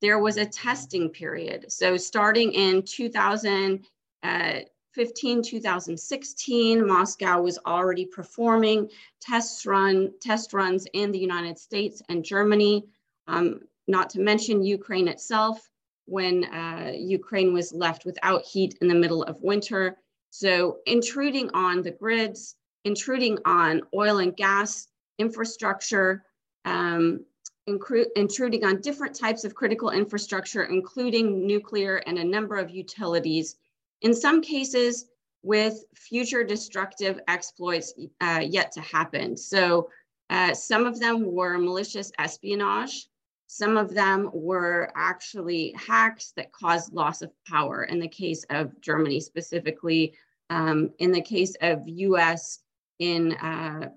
There 0.01 0.19
was 0.19 0.37
a 0.37 0.47
testing 0.47 1.11
period. 1.11 1.71
So 1.71 1.97
starting 1.97 2.53
in 2.53 2.83
2015, 2.83 3.81
uh, 4.23 5.43
2016, 5.43 6.87
Moscow 6.87 7.41
was 7.43 7.59
already 7.67 8.07
performing 8.07 8.89
test 9.21 9.67
run 9.67 10.13
test 10.21 10.53
runs 10.53 10.87
in 10.93 11.13
the 11.13 11.19
United 11.19 11.59
States 11.59 12.01
and 12.09 12.25
Germany. 12.25 12.87
Um, 13.27 13.61
not 13.87 14.11
to 14.11 14.21
mention 14.21 14.63
Ukraine 14.63 15.09
itself, 15.09 15.69
when 16.09 16.45
uh, 16.47 16.93
Ukraine 16.97 17.53
was 17.53 17.73
left 17.73 18.07
without 18.07 18.43
heat 18.43 18.77
in 18.81 18.89
the 18.89 18.95
middle 18.95 19.23
of 19.25 19.43
winter. 19.43 19.99
So 20.31 20.79
intruding 20.87 21.51
on 21.51 21.83
the 21.83 21.91
grids, 21.91 22.57
intruding 22.85 23.39
on 23.45 23.83
oil 23.95 24.19
and 24.19 24.35
gas 24.35 24.89
infrastructure, 25.19 26.25
um, 26.65 27.25
intruding 27.67 28.65
on 28.65 28.81
different 28.81 29.15
types 29.15 29.45
of 29.45 29.55
critical 29.55 29.91
infrastructure, 29.91 30.65
including 30.65 31.47
nuclear 31.47 31.97
and 32.07 32.19
a 32.19 32.25
number 32.25 32.57
of 32.57 32.71
utilities, 32.71 33.57
in 34.03 34.15
some 34.15 34.41
cases 34.41 35.07
with 35.43 35.85
future 35.95 36.45
destructive 36.45 37.21
exploits 37.29 37.95
uh, 38.21 38.43
yet 38.45 38.73
to 38.73 38.81
happen. 38.81 39.37
So 39.37 39.91
uh, 40.31 40.55
some 40.55 40.87
of 40.87 40.99
them 40.99 41.33
were 41.33 41.59
malicious 41.59 42.13
espionage. 42.19 43.09
Some 43.47 43.77
of 43.77 43.95
them 43.95 44.31
were 44.33 44.93
actually 44.95 45.73
hacks 45.73 46.33
that 46.37 46.53
caused 46.53 46.93
loss 46.93 47.23
of 47.23 47.33
power 47.47 47.85
in 47.85 47.99
the 47.99 48.09
case 48.09 48.45
of 48.51 48.79
Germany 48.81 49.21
specifically. 49.21 50.15
Um, 50.51 50.91
in 50.99 51.13
the 51.13 51.21
case 51.21 51.55
of 51.61 51.83
US 51.87 52.61
in 52.99 53.33
uh, 53.35 53.91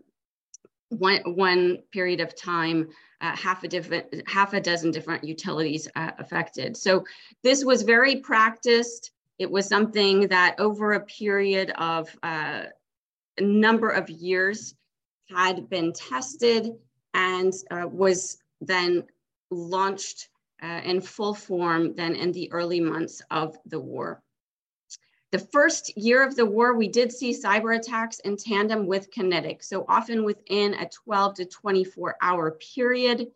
one, 0.91 1.21
one 1.35 1.79
period 1.91 2.19
of 2.19 2.35
time, 2.35 2.89
uh, 3.21 3.35
half 3.35 3.63
a 3.63 3.67
different, 3.67 4.27
half 4.27 4.53
a 4.53 4.61
dozen 4.61 4.91
different 4.91 5.23
utilities 5.23 5.87
uh, 5.95 6.11
affected. 6.19 6.75
So 6.75 7.05
this 7.43 7.63
was 7.63 7.83
very 7.83 8.17
practiced. 8.17 9.11
It 9.39 9.49
was 9.49 9.67
something 9.67 10.27
that 10.27 10.55
over 10.59 10.93
a 10.93 11.05
period 11.05 11.71
of 11.71 12.15
uh, 12.23 12.63
a 13.37 13.41
number 13.41 13.89
of 13.89 14.09
years 14.09 14.75
had 15.29 15.69
been 15.69 15.93
tested 15.93 16.71
and 17.13 17.53
uh, 17.71 17.87
was 17.87 18.37
then 18.59 19.03
launched 19.49 20.29
uh, 20.61 20.81
in 20.83 21.01
full 21.01 21.33
form 21.33 21.95
then 21.95 22.15
in 22.15 22.31
the 22.31 22.51
early 22.51 22.79
months 22.79 23.21
of 23.31 23.57
the 23.65 23.79
war. 23.79 24.21
The 25.31 25.39
first 25.39 25.97
year 25.97 26.27
of 26.27 26.35
the 26.35 26.45
war, 26.45 26.75
we 26.75 26.89
did 26.89 27.11
see 27.11 27.31
cyber 27.31 27.77
attacks 27.77 28.19
in 28.19 28.35
tandem 28.35 28.85
with 28.85 29.11
kinetic. 29.11 29.63
So 29.63 29.85
often 29.87 30.25
within 30.25 30.73
a 30.73 30.89
12 30.89 31.35
to 31.35 31.45
24 31.45 32.17
hour 32.21 32.51
period, 32.75 33.31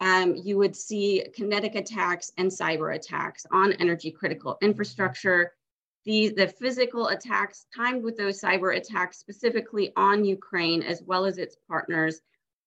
um, 0.00 0.34
you 0.36 0.56
would 0.56 0.74
see 0.74 1.24
kinetic 1.34 1.74
attacks 1.74 2.32
and 2.38 2.50
cyber 2.50 2.94
attacks 2.94 3.46
on 3.50 3.74
energy 3.74 4.10
critical 4.10 4.56
infrastructure. 4.62 5.52
The, 6.06 6.30
the 6.30 6.48
physical 6.48 7.08
attacks 7.08 7.66
timed 7.76 8.02
with 8.04 8.16
those 8.16 8.40
cyber 8.40 8.76
attacks 8.76 9.18
specifically 9.18 9.92
on 9.96 10.24
Ukraine 10.24 10.82
as 10.82 11.02
well 11.02 11.26
as 11.26 11.36
its 11.36 11.56
partners, 11.68 12.20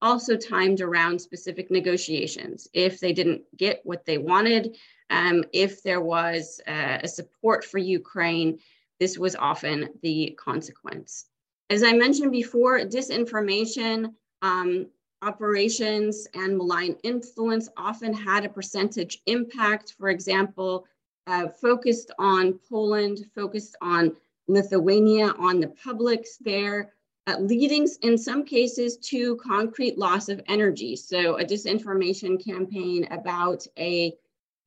also 0.03 0.37
timed 0.37 0.81
around 0.81 1.19
specific 1.19 1.71
negotiations. 1.71 2.67
If 2.73 2.99
they 2.99 3.13
didn't 3.13 3.43
get 3.55 3.81
what 3.83 4.05
they 4.05 4.19
wanted, 4.19 4.77
um, 5.09 5.43
if 5.53 5.83
there 5.83 6.01
was 6.01 6.61
uh, 6.67 6.99
a 7.03 7.07
support 7.07 7.63
for 7.63 7.77
Ukraine, 7.77 8.59
this 8.99 9.17
was 9.17 9.35
often 9.35 9.89
the 10.01 10.37
consequence. 10.37 11.25
As 11.69 11.83
I 11.83 11.93
mentioned 11.93 12.31
before, 12.31 12.79
disinformation, 12.79 14.13
um, 14.41 14.87
operations, 15.21 16.27
and 16.33 16.57
malign 16.57 16.95
influence 17.03 17.69
often 17.77 18.13
had 18.13 18.45
a 18.45 18.49
percentage 18.49 19.21
impact. 19.25 19.95
For 19.97 20.09
example, 20.09 20.85
uh, 21.27 21.49
focused 21.49 22.11
on 22.19 22.59
Poland, 22.69 23.25
focused 23.35 23.75
on 23.81 24.15
Lithuania, 24.47 25.33
on 25.37 25.59
the 25.59 25.67
publics 25.67 26.37
there, 26.37 26.93
uh, 27.27 27.37
leading 27.39 27.87
in 28.01 28.17
some 28.17 28.45
cases 28.45 28.95
to 28.97 29.35
concrete 29.37 29.97
loss 29.97 30.29
of 30.29 30.41
energy. 30.47 30.95
So 30.95 31.37
a 31.37 31.43
disinformation 31.43 32.43
campaign 32.43 33.07
about 33.11 33.67
a 33.77 34.15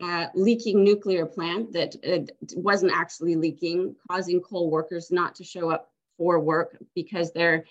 uh, 0.01 0.27
leaking 0.35 0.83
nuclear 0.83 1.27
plant 1.27 1.73
that 1.73 1.95
uh, 2.07 2.25
wasn't 2.57 2.93
actually 2.93 3.37
leaking, 3.37 3.95
causing 4.11 4.41
coal 4.41 4.71
workers 4.71 5.11
not 5.11 5.35
to 5.35 5.45
show 5.45 5.71
up 5.71 5.91
for 6.17 6.39
work 6.41 6.77
because 6.95 7.33
their, 7.33 7.65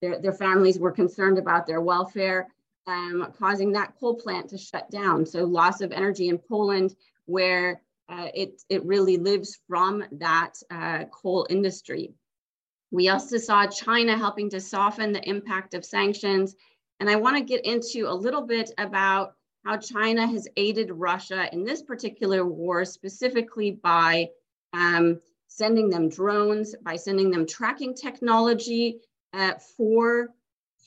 their, 0.00 0.20
their 0.20 0.32
families 0.32 0.78
were 0.78 0.92
concerned 0.92 1.38
about 1.38 1.66
their 1.66 1.80
welfare, 1.80 2.48
um, 2.86 3.32
causing 3.38 3.72
that 3.72 3.94
coal 3.98 4.14
plant 4.14 4.48
to 4.50 4.58
shut 4.58 4.90
down. 4.90 5.26
So 5.26 5.44
loss 5.44 5.80
of 5.80 5.92
energy 5.92 6.28
in 6.28 6.38
Poland 6.38 6.94
where 7.26 7.82
uh, 8.08 8.28
it, 8.34 8.62
it 8.68 8.84
really 8.84 9.16
lives 9.16 9.58
from 9.68 10.04
that 10.12 10.54
uh, 10.70 11.04
coal 11.10 11.46
industry. 11.48 12.12
We 12.90 13.08
also 13.08 13.38
saw 13.38 13.66
China 13.66 14.16
helping 14.16 14.50
to 14.50 14.60
soften 14.60 15.12
the 15.12 15.26
impact 15.28 15.74
of 15.74 15.84
sanctions. 15.84 16.54
And 17.00 17.10
I 17.10 17.16
wanna 17.16 17.40
get 17.40 17.64
into 17.64 18.06
a 18.06 18.14
little 18.14 18.42
bit 18.42 18.70
about 18.78 19.34
how 19.64 19.78
China 19.78 20.26
has 20.26 20.46
aided 20.56 20.90
Russia 20.90 21.48
in 21.52 21.64
this 21.64 21.82
particular 21.82 22.44
war, 22.44 22.84
specifically 22.84 23.72
by 23.72 24.28
um, 24.72 25.20
sending 25.48 25.88
them 25.88 26.08
drones, 26.08 26.74
by 26.82 26.96
sending 26.96 27.30
them 27.30 27.46
tracking 27.46 27.94
technology 27.94 29.00
uh, 29.32 29.54
for 29.76 30.28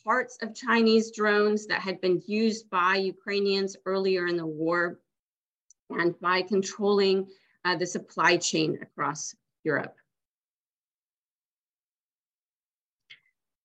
parts 0.03 0.37
of 0.41 0.55
Chinese 0.55 1.11
drones 1.11 1.65
that 1.67 1.81
had 1.81 1.99
been 1.99 2.21
used 2.27 2.69
by 2.69 2.95
Ukrainians 2.95 3.75
earlier 3.85 4.27
in 4.27 4.37
the 4.37 4.45
war, 4.45 4.99
and 5.89 6.17
by 6.19 6.41
controlling 6.41 7.27
uh, 7.65 7.75
the 7.75 7.85
supply 7.85 8.37
chain 8.37 8.77
across 8.81 9.35
Europe. 9.63 9.95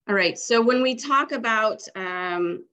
All 0.09 0.15
right, 0.17 0.37
so 0.37 0.61
when 0.61 0.83
we 0.83 0.97
talk 0.97 1.31
about 1.33 1.83
um, 1.95 2.65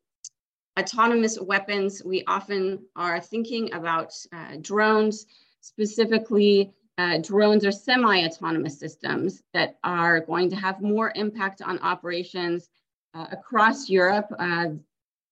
autonomous 0.79 1.39
weapons, 1.39 2.01
we 2.03 2.23
often 2.25 2.79
are 2.95 3.19
thinking 3.19 3.73
about 3.73 4.13
uh, 4.33 4.55
drones, 4.61 5.25
specifically 5.61 6.73
uh, 6.97 7.17
drones 7.19 7.65
are 7.65 7.71
semi-autonomous 7.71 8.77
systems 8.77 9.41
that 9.53 9.77
are 9.83 10.19
going 10.19 10.49
to 10.49 10.55
have 10.55 10.81
more 10.81 11.13
impact 11.15 11.61
on 11.61 11.79
operations 11.79 12.69
uh, 13.13 13.27
across 13.31 13.89
Europe. 13.89 14.27
Uh, 14.37 14.67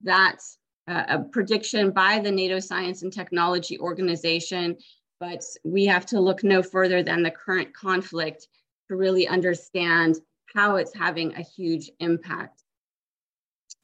that's 0.02 0.58
uh, 0.88 1.04
a 1.10 1.20
prediction 1.20 1.92
by 1.92 2.20
the 2.20 2.32
NATO 2.32 2.60
Science 2.60 3.02
and 3.04 3.12
Technology 3.12 3.78
Organization, 3.80 4.78
but 5.20 5.44
we 5.66 5.86
have 5.86 6.06
to 6.06 6.20
look 6.20 6.44
no 6.44 6.64
further 6.64 7.04
than 7.04 7.22
the 7.22 7.32
current 7.32 7.74
conflict 7.74 8.48
to 8.88 8.96
really 8.96 9.28
understand 9.28 10.18
how 10.56 10.78
it's 10.78 10.96
having 10.96 11.36
a 11.36 11.42
huge 11.42 11.92
impact. 12.00 12.64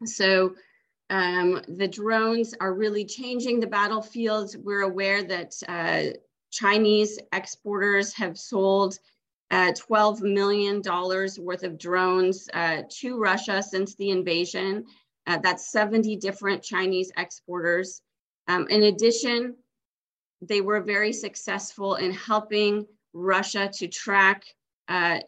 So 0.05 0.55
um, 1.09 1.61
the 1.67 1.87
drones 1.87 2.53
are 2.59 2.73
really 2.73 3.05
changing 3.05 3.59
the 3.59 3.67
battlefields. 3.67 4.57
We're 4.57 4.81
aware 4.81 5.23
that 5.23 5.53
uh, 5.67 6.17
Chinese 6.51 7.19
exporters 7.33 8.13
have 8.13 8.37
sold 8.37 8.97
uh, 9.51 9.71
$12 9.73 10.21
million 10.21 10.81
worth 10.83 11.63
of 11.63 11.77
drones 11.77 12.47
uh, 12.53 12.83
to 12.89 13.19
Russia 13.19 13.61
since 13.61 13.95
the 13.95 14.09
invasion. 14.09 14.85
Uh, 15.27 15.37
that's 15.37 15.71
70 15.71 16.15
different 16.17 16.63
Chinese 16.63 17.11
exporters. 17.17 18.01
Um, 18.47 18.67
in 18.69 18.83
addition, 18.83 19.55
they 20.41 20.61
were 20.61 20.81
very 20.81 21.13
successful 21.13 21.95
in 21.95 22.11
helping 22.11 22.85
Russia 23.13 23.69
to 23.73 23.87
track 23.87 24.43
uh, 24.87 25.19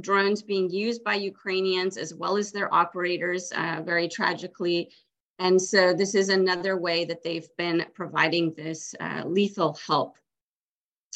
drones 0.00 0.42
being 0.42 0.70
used 0.70 1.04
by 1.04 1.14
Ukrainians 1.14 1.96
as 1.96 2.14
well 2.14 2.36
as 2.36 2.50
their 2.50 2.72
operators, 2.74 3.52
uh, 3.52 3.82
very 3.84 4.08
tragically. 4.08 4.90
And 5.38 5.60
so 5.60 5.92
this 5.92 6.14
is 6.14 6.28
another 6.28 6.76
way 6.76 7.04
that 7.06 7.22
they've 7.22 7.48
been 7.56 7.86
providing 7.94 8.54
this 8.54 8.94
uh, 9.00 9.22
lethal 9.26 9.76
help. 9.86 10.16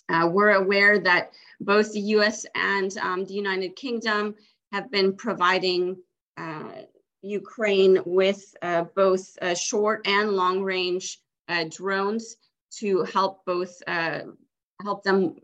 Uh, 0.09 0.29
we're 0.31 0.53
aware 0.53 0.99
that 0.99 1.33
both 1.61 1.93
the 1.93 2.01
US 2.01 2.47
and 2.55 2.97
um, 2.99 3.25
the 3.25 3.35
United 3.35 3.77
Kingdom 3.77 4.35
have 4.73 4.91
been 4.91 5.15
providing 5.15 5.97
uh, 6.37 6.83
Ukraine 7.23 7.99
with 8.07 8.55
uh, 8.63 8.85
both 8.95 9.37
uh, 9.43 9.55
short 9.55 10.07
and 10.07 10.33
long 10.33 10.63
range 10.63 11.21
uh, 11.49 11.65
drones 11.71 12.37
to 12.71 13.03
help 13.05 13.45
both 13.45 13.83
help 13.87 15.03
them 15.03 15.35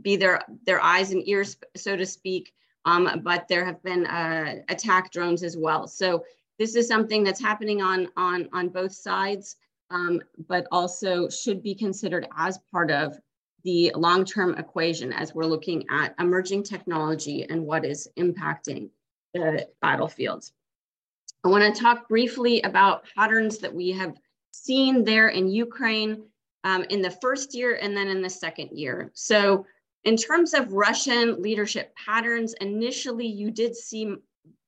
be 0.00 0.16
their, 0.16 0.40
their 0.64 0.80
eyes 0.80 1.12
and 1.12 1.26
ears, 1.28 1.56
so 1.76 1.96
to 1.96 2.06
speak. 2.06 2.52
Um, 2.86 3.20
but 3.22 3.46
there 3.48 3.64
have 3.66 3.82
been 3.82 4.06
attack 4.70 5.12
drones 5.12 5.42
as 5.42 5.56
well. 5.56 5.86
So 5.86 6.24
this 6.60 6.76
is 6.76 6.86
something 6.86 7.24
that's 7.24 7.40
happening 7.40 7.80
on, 7.80 8.06
on, 8.18 8.46
on 8.52 8.68
both 8.68 8.92
sides, 8.92 9.56
um, 9.90 10.20
but 10.46 10.66
also 10.70 11.26
should 11.30 11.62
be 11.62 11.74
considered 11.74 12.28
as 12.36 12.58
part 12.70 12.90
of 12.90 13.18
the 13.64 13.90
long-term 13.96 14.54
equation 14.56 15.10
as 15.10 15.34
we're 15.34 15.46
looking 15.46 15.86
at 15.90 16.14
emerging 16.20 16.62
technology 16.62 17.46
and 17.48 17.64
what 17.64 17.86
is 17.86 18.06
impacting 18.18 18.90
the 19.32 19.66
battlefields. 19.80 20.52
I 21.44 21.48
want 21.48 21.74
to 21.74 21.82
talk 21.82 22.06
briefly 22.10 22.60
about 22.60 23.06
patterns 23.16 23.56
that 23.58 23.74
we 23.74 23.92
have 23.92 24.14
seen 24.52 25.02
there 25.02 25.28
in 25.28 25.48
Ukraine 25.48 26.24
um, 26.64 26.84
in 26.90 27.00
the 27.00 27.16
first 27.22 27.54
year 27.54 27.78
and 27.80 27.96
then 27.96 28.08
in 28.08 28.20
the 28.20 28.28
second 28.28 28.76
year. 28.76 29.10
So 29.14 29.64
in 30.04 30.14
terms 30.14 30.52
of 30.52 30.74
Russian 30.74 31.40
leadership 31.40 31.94
patterns, 31.96 32.54
initially 32.60 33.26
you 33.26 33.50
did 33.50 33.74
see 33.74 34.16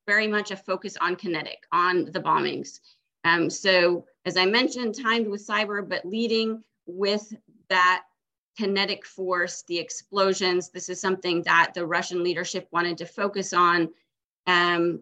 very 0.05 0.27
much 0.27 0.51
a 0.51 0.57
focus 0.57 0.97
on 0.99 1.15
kinetic, 1.15 1.63
on 1.71 2.05
the 2.11 2.19
bombings. 2.19 2.79
Um, 3.23 3.49
so 3.49 4.05
as 4.25 4.37
I 4.37 4.45
mentioned, 4.45 4.95
timed 5.01 5.27
with 5.27 5.45
cyber, 5.45 5.87
but 5.87 6.05
leading 6.05 6.63
with 6.85 7.33
that 7.69 8.03
kinetic 8.57 9.05
force, 9.05 9.63
the 9.67 9.77
explosions. 9.77 10.69
This 10.69 10.89
is 10.89 11.01
something 11.01 11.41
that 11.43 11.73
the 11.73 11.85
Russian 11.85 12.23
leadership 12.23 12.67
wanted 12.71 12.97
to 12.99 13.05
focus 13.05 13.53
on. 13.53 13.89
Um, 14.45 15.01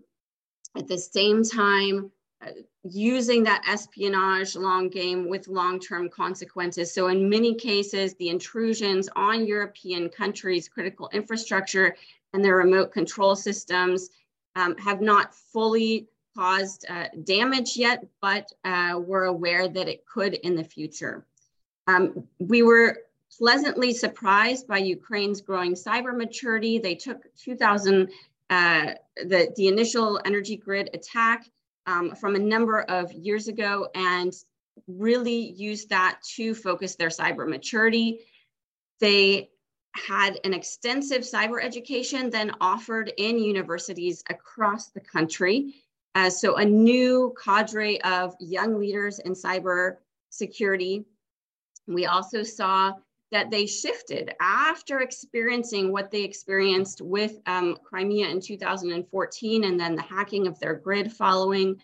at 0.77 0.88
the 0.88 0.98
same 0.98 1.43
time, 1.43 2.12
uh, 2.46 2.51
using 2.84 3.43
that 3.43 3.63
espionage 3.67 4.55
long 4.55 4.89
game 4.89 5.29
with 5.29 5.48
long-term 5.48 6.09
consequences. 6.09 6.94
So 6.94 7.07
in 7.07 7.29
many 7.29 7.53
cases, 7.53 8.16
the 8.16 8.29
intrusions 8.29 9.09
on 9.16 9.46
European 9.46 10.09
countries' 10.09 10.70
critical 10.70 11.09
infrastructure 11.14 11.96
and 12.33 12.44
their 12.44 12.55
remote 12.55 12.92
control 12.92 13.35
systems 13.35 14.09
um, 14.55 14.77
have 14.77 15.01
not 15.01 15.33
fully 15.35 16.07
caused 16.35 16.85
uh, 16.90 17.07
damage 17.24 17.75
yet, 17.75 18.05
but 18.22 18.51
uh, 18.64 19.00
we're 19.00 19.25
aware 19.25 19.68
that 19.68 19.87
it 19.87 20.05
could 20.05 20.33
in 20.33 20.55
the 20.55 20.64
future. 20.64 21.25
Um, 21.87 22.27
we 22.40 22.64
were 22.64 23.00
pleasantly 23.37 23.94
surprised 23.94 24.68
by 24.68 24.77
Ukraine's 24.77 25.42
growing 25.42 25.74
cyber 25.74 26.16
maturity. 26.16 26.77
They 26.79 26.96
took 26.96 27.24
2000, 27.37 28.09
uh, 28.50 28.94
the, 29.16 29.53
the 29.55 29.68
initial 29.68 30.20
energy 30.25 30.57
grid 30.57 30.90
attack 30.94 31.50
um, 31.85 32.16
from 32.16 32.35
a 32.35 32.40
number 32.40 32.81
of 32.81 33.11
years 33.11 33.48
ago 33.48 33.87
and 33.96 34.33
really 34.87 35.51
used 35.51 35.90
that 35.90 36.20
to 36.35 36.53
focus 36.53 36.96
their 36.96 37.09
cyber 37.09 37.48
maturity. 37.48 38.20
They 39.00 39.50
had 39.96 40.40
an 40.44 40.54
extensive 40.54 41.22
cyber 41.22 41.64
education 41.64 42.30
then 42.30 42.51
offered 42.62 43.12
in 43.18 43.40
universities 43.40 44.24
across 44.30 44.90
the 44.90 45.01
country. 45.01 45.75
Uh, 46.16 46.30
so 46.30 46.56
a 46.56 46.66
new 46.66 47.34
cadre 47.42 48.01
of 48.01 48.36
young 48.40 48.80
leaders 48.80 49.20
in 49.20 49.34
cyber 49.34 49.98
security. 50.30 51.06
We 51.88 52.06
also 52.06 52.44
saw 52.44 52.94
that 53.32 53.50
they 53.50 53.66
shifted 53.66 54.34
after 54.42 55.00
experiencing 55.00 55.92
what 55.92 56.12
they 56.12 56.24
experienced 56.24 57.01
with 57.01 57.38
um, 57.46 57.77
Crimea 57.84 58.27
in 58.27 58.42
2014 58.42 59.64
and 59.64 59.80
then 59.80 59.96
the 59.96 60.01
hacking 60.01 60.48
of 60.48 60.60
their 60.60 60.75
grid 60.75 61.12
following. 61.12 61.82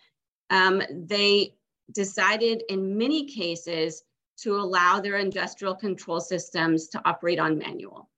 Um, 0.50 0.82
they 0.90 1.54
decided 1.92 2.64
in 2.68 2.98
many 2.98 3.26
cases 3.26 4.02
to 4.42 4.56
allow 4.56 5.00
their 5.00 5.16
industrial 5.16 5.74
control 5.74 6.20
systems 6.20 6.88
to 6.88 7.02
operate 7.04 7.38
on 7.38 7.58
manual. 7.58 8.08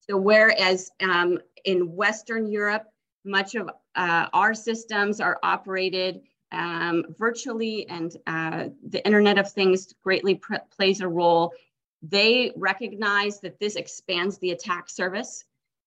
So 0.00 0.16
whereas 0.16 0.90
um, 1.00 1.38
in 1.64 1.94
Western 1.94 2.46
Europe, 2.46 2.84
much 3.24 3.54
of 3.54 3.70
uh, 3.94 4.26
our 4.32 4.54
systems 4.54 5.20
are 5.20 5.38
operated 5.42 6.20
um, 6.50 7.04
virtually 7.18 7.86
and 7.88 8.16
uh, 8.26 8.68
the 8.88 9.04
Internet 9.04 9.38
of 9.38 9.50
Things 9.50 9.92
greatly 10.02 10.40
plays 10.70 11.00
a 11.00 11.08
role 11.08 11.52
they 12.02 12.52
recognize 12.56 13.40
that 13.40 13.58
this 13.58 13.76
expands 13.76 14.38
the 14.38 14.52
attack 14.52 14.88
surface 14.88 15.44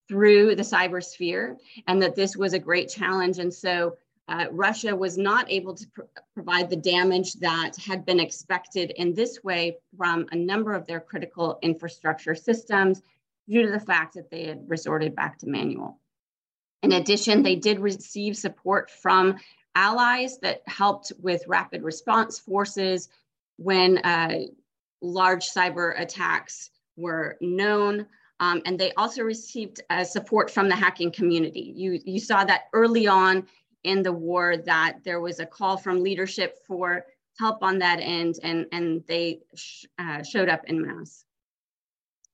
through 0.08 0.56
the 0.56 0.63
cyber 0.63 1.04
sphere 1.04 1.58
and 1.88 2.01
that 2.01 2.15
this 2.15 2.36
was 2.36 2.54
a 2.54 2.60
great 2.60 2.89
challenge. 2.89 3.39
And 3.39 3.54
so 3.54 3.95
uh, 4.27 4.45
Russia 4.51 4.95
was 4.95 5.17
not 5.17 5.51
able 5.51 5.73
to 5.73 5.88
pr 5.89 6.01
provide 6.34 6.69
the 6.69 6.75
damage 6.75 7.34
that 7.34 7.75
had 7.75 8.05
been 8.05 8.19
expected 8.19 8.91
in 8.91 9.13
this 9.13 9.43
way 9.43 9.77
from 9.97 10.25
a 10.31 10.36
number 10.36 10.73
of 10.73 10.86
their 10.88 10.99
critical 10.99 11.60
infrastructure 11.62 12.34
systems 12.34 13.01
due 13.49 13.63
to 13.63 13.71
the 13.71 13.79
fact 13.79 14.13
that 14.13 14.29
they 14.31 14.45
had 14.45 14.63
resorted 14.67 15.15
back 15.15 15.38
to 15.38 15.47
manual. 15.47 15.99
In 16.84 16.93
addition, 16.93 17.43
they 17.43 17.55
did 17.55 17.79
receive 17.79 18.38
support 18.38 18.89
from 18.89 19.38
allies 19.75 20.39
that 20.39 20.62
helped 20.67 21.12
with 21.19 21.43
rapid 21.47 21.84
response 21.84 22.39
forces 22.39 23.10
when 23.57 23.97
uh, 23.99 24.39
large 25.01 25.49
cyber 25.49 25.99
attacks 25.99 26.71
were 26.95 27.38
known. 27.41 28.05
Um, 28.39 28.62
and 28.65 28.79
they 28.79 28.91
also 28.93 29.21
received 29.21 29.81
uh, 29.89 30.03
support 30.03 30.49
from 30.49 30.67
the 30.67 30.75
hacking 30.75 31.12
community. 31.12 31.73
You, 31.75 31.99
you 32.05 32.19
saw 32.19 32.43
that 32.45 32.63
early 32.73 33.07
on 33.07 33.47
in 33.83 34.03
the 34.03 34.13
war 34.13 34.57
that 34.57 34.99
there 35.03 35.19
was 35.19 35.39
a 35.39 35.45
call 35.45 35.77
from 35.77 36.03
leadership 36.03 36.57
for 36.67 37.05
help 37.39 37.63
on 37.63 37.79
that 37.79 37.99
end, 37.99 38.35
and, 38.43 38.65
and 38.71 39.03
they 39.07 39.39
sh 39.55 39.85
uh, 39.97 40.21
showed 40.23 40.49
up 40.49 40.65
in 40.65 40.81
mass. 40.81 41.25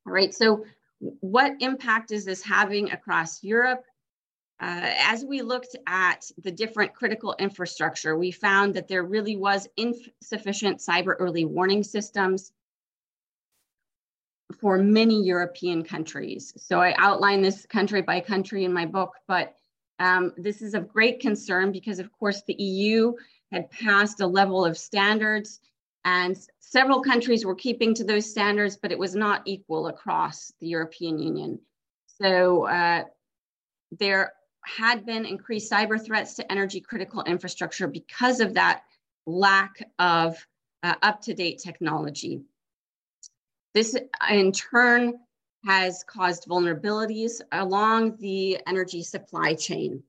All 0.05 0.13
right, 0.13 0.33
so 0.33 0.65
what 0.99 1.53
impact 1.59 2.11
is 2.11 2.25
this 2.25 2.41
having 2.41 2.91
across 2.91 3.43
Europe? 3.43 3.83
Uh, 4.59 4.89
as 4.99 5.23
we 5.23 5.41
looked 5.43 5.75
at 5.85 6.25
the 6.43 6.51
different 6.51 6.93
critical 6.93 7.35
infrastructure, 7.37 8.17
we 8.17 8.31
found 8.31 8.73
that 8.73 8.87
there 8.87 9.03
really 9.03 9.35
was 9.35 9.67
insufficient 9.77 10.79
cyber 10.79 11.15
early 11.19 11.45
warning 11.45 11.83
systems 11.83 12.51
for 14.59 14.77
many 14.79 15.21
European 15.23 15.83
countries. 15.83 16.53
So 16.57 16.81
I 16.81 16.95
outline 16.97 17.41
this 17.41 17.65
country 17.67 18.01
by 18.01 18.19
country 18.19 18.63
in 18.63 18.73
my 18.73 18.85
book, 18.85 19.13
but 19.27 19.53
um, 19.99 20.33
this 20.37 20.61
is 20.61 20.73
of 20.73 20.87
great 20.87 21.19
concern 21.19 21.71
because, 21.71 21.99
of 21.99 22.11
course, 22.11 22.43
the 22.43 22.53
EU 22.53 23.13
had 23.51 23.69
passed 23.71 24.19
a 24.21 24.27
level 24.27 24.63
of 24.65 24.77
standards 24.77 25.59
and 26.05 26.37
several 26.59 27.01
countries 27.01 27.45
were 27.45 27.55
keeping 27.55 27.93
to 27.95 28.03
those 28.03 28.29
standards, 28.29 28.77
but 28.77 28.91
it 28.91 28.99
was 28.99 29.15
not 29.15 29.41
equal 29.45 29.87
across 29.87 30.53
the 30.59 30.67
European 30.67 31.19
Union. 31.19 31.59
So 32.21 32.65
uh, 32.67 33.03
there 33.91 34.33
had 34.63 35.05
been 35.05 35.25
increased 35.25 35.71
cyber 35.71 36.03
threats 36.03 36.35
to 36.35 36.51
energy 36.51 36.81
critical 36.81 37.23
infrastructure 37.23 37.87
because 37.87 38.39
of 38.39 38.53
that 38.53 38.83
lack 39.25 39.83
of 39.99 40.37
uh, 40.83 40.95
up-to-date 41.01 41.59
technology. 41.59 42.41
This 43.73 43.95
in 44.29 44.51
turn 44.51 45.19
has 45.67 46.03
caused 46.03 46.47
vulnerabilities 46.47 47.41
along 47.51 48.15
the 48.17 48.57
energy 48.67 49.03
supply 49.03 49.53
chain. 49.53 50.01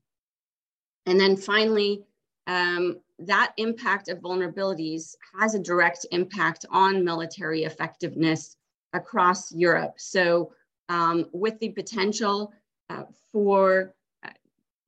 And 1.06 1.18
then 1.18 1.36
finally, 1.36 2.04
um, 2.46 3.00
that 3.18 3.54
impact 3.56 4.08
of 4.08 4.20
vulnerabilities 4.20 5.16
has 5.38 5.56
a 5.56 5.58
direct 5.58 6.06
impact 6.12 6.64
on 6.70 7.04
military 7.04 7.64
effectiveness 7.64 8.56
across 8.92 9.50
Europe. 9.50 9.94
So 9.96 10.52
um, 10.88 11.26
with 11.32 11.58
the 11.58 11.70
potential 11.70 12.52
uh, 12.88 13.04
for 13.32 13.94
uh, 14.24 14.30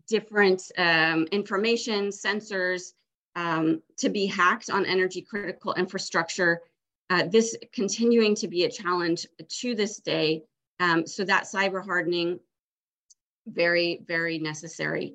different 0.07 0.71
um, 0.79 1.27
information, 1.33 2.11
sensors 2.11 2.93
um, 3.35 3.83
to 3.97 4.09
be 4.09 4.27
hacked 4.27 4.71
on 4.71 4.87
energy 4.87 5.21
critical 5.21 5.75
infrastructure, 5.75 6.63
uh, 7.11 7.25
this 7.27 7.57
continuing 7.73 8.37
to 8.37 8.47
be 8.47 8.65
a 8.65 8.71
challenge 8.71 9.27
to 9.49 9.75
this 9.75 9.99
day. 9.99 10.45
Um, 10.81 11.07
so 11.07 11.25
that 11.25 11.45
cyber 11.45 11.85
hardening, 11.85 12.41
very, 13.47 14.01
very 14.07 14.39
necessary. 14.39 15.15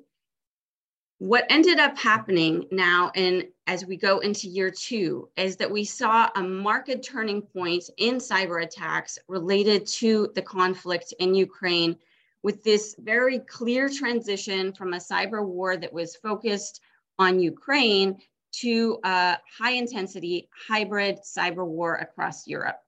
What 1.18 1.46
ended 1.48 1.78
up 1.78 1.98
happening 1.98 2.66
now, 2.70 3.10
and 3.14 3.44
as 3.66 3.84
we 3.84 3.96
go 3.96 4.20
into 4.20 4.48
year 4.48 4.70
two, 4.70 5.28
is 5.36 5.56
that 5.56 5.70
we 5.70 5.84
saw 5.84 6.30
a 6.36 6.42
marked 6.42 7.02
turning 7.02 7.42
point 7.42 7.84
in 7.96 8.16
cyber 8.16 8.62
attacks 8.62 9.18
related 9.26 9.86
to 9.88 10.30
the 10.34 10.42
conflict 10.42 11.12
in 11.18 11.34
Ukraine, 11.34 11.96
with 12.42 12.62
this 12.62 12.94
very 12.98 13.40
clear 13.40 13.88
transition 13.88 14.72
from 14.72 14.92
a 14.92 14.98
cyber 14.98 15.44
war 15.44 15.76
that 15.76 15.92
was 15.92 16.16
focused 16.16 16.80
on 17.18 17.40
Ukraine 17.40 18.18
to 18.52 18.98
a 19.02 19.38
high 19.58 19.72
intensity 19.72 20.48
hybrid 20.68 21.18
cyber 21.24 21.66
war 21.66 21.96
across 21.96 22.46
Europe. 22.46 22.78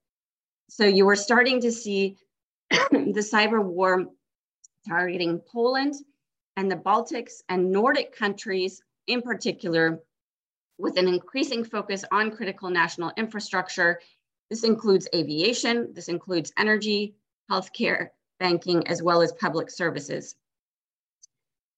So 0.68 0.84
you 0.84 1.06
were 1.06 1.16
starting 1.16 1.60
to 1.62 1.72
see 1.72 2.18
the 2.90 3.26
cyber 3.32 3.62
war 3.62 4.06
targeting 4.86 5.40
Poland 5.40 5.94
and 6.56 6.70
the 6.70 6.76
Baltics 6.76 7.42
and 7.48 7.70
Nordic 7.70 8.16
countries 8.16 8.82
in 9.06 9.22
particular, 9.22 10.00
with 10.76 10.96
an 10.98 11.08
increasing 11.08 11.64
focus 11.64 12.04
on 12.12 12.30
critical 12.30 12.70
national 12.70 13.10
infrastructure. 13.16 14.00
This 14.50 14.64
includes 14.64 15.08
aviation, 15.14 15.92
this 15.94 16.08
includes 16.08 16.52
energy, 16.58 17.16
healthcare, 17.50 18.08
banking, 18.38 18.86
as 18.86 19.02
well 19.02 19.22
as 19.22 19.32
public 19.32 19.70
services. 19.70 20.36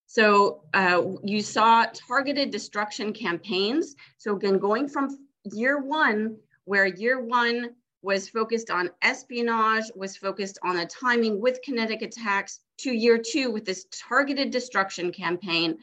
So 0.07 0.65
uh, 0.75 1.03
you 1.23 1.41
saw 1.41 1.87
targeted 1.95 2.51
destruction 2.51 3.13
campaigns. 3.13 3.95
So 4.19 4.35
again, 4.35 4.59
going 4.59 4.89
from 4.89 5.17
year 5.45 5.81
one, 5.81 6.37
where 6.65 6.87
year 6.87 7.21
one 7.21 7.71
was 8.03 8.29
focused 8.29 8.71
on 8.71 8.91
espionage, 9.03 9.85
was 9.95 10.17
focused 10.17 10.59
on 10.63 10.79
a 10.79 10.87
timing 10.87 11.41
with 11.41 11.63
kinetic 11.63 12.03
attacks 12.03 12.61
to 12.79 12.91
year 12.91 13.19
two 13.19 13.51
with 13.51 13.65
this 13.65 13.87
targeted 13.93 14.51
destruction 14.51 15.13
campaign. 15.13 15.79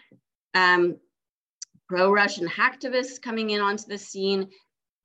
Um, 0.54 0.98
Pro-Russian 1.88 2.48
hacktivists 2.48 3.22
coming 3.22 3.52
in 3.52 3.62
onto 3.62 3.86
the 3.88 3.98
scene, 3.98 4.50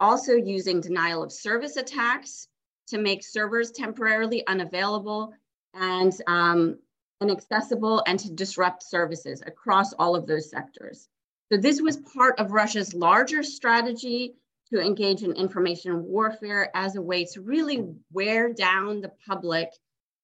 also 0.01 0.33
using 0.33 0.81
denial 0.81 1.23
of 1.23 1.31
service 1.31 1.77
attacks 1.77 2.49
to 2.89 2.99
make 2.99 3.23
servers 3.23 3.71
temporarily 3.71 4.45
unavailable 4.47 5.33
and 5.75 6.13
um, 6.27 6.79
inaccessible 7.21 8.03
and 8.07 8.19
to 8.19 8.33
disrupt 8.33 8.83
services 8.83 9.43
across 9.47 9.93
all 9.93 10.17
of 10.17 10.27
those 10.27 10.51
sectors. 10.51 11.09
So 11.53 11.59
this 11.59 11.81
was 11.81 11.99
part 11.99 12.41
of 12.41 12.53
Russia's 12.53 12.95
larger 12.95 13.43
strategy 13.43 14.35
to 14.73 14.81
engage 14.81 15.23
in 15.23 15.33
information 15.33 16.05
warfare 16.05 16.71
as 16.75 16.97
a 16.97 17.03
way 17.03 17.25
to 17.27 17.43
really 17.43 17.87
wear 18.13 18.53
down 18.53 19.01
the 19.01 19.13
public. 19.27 19.71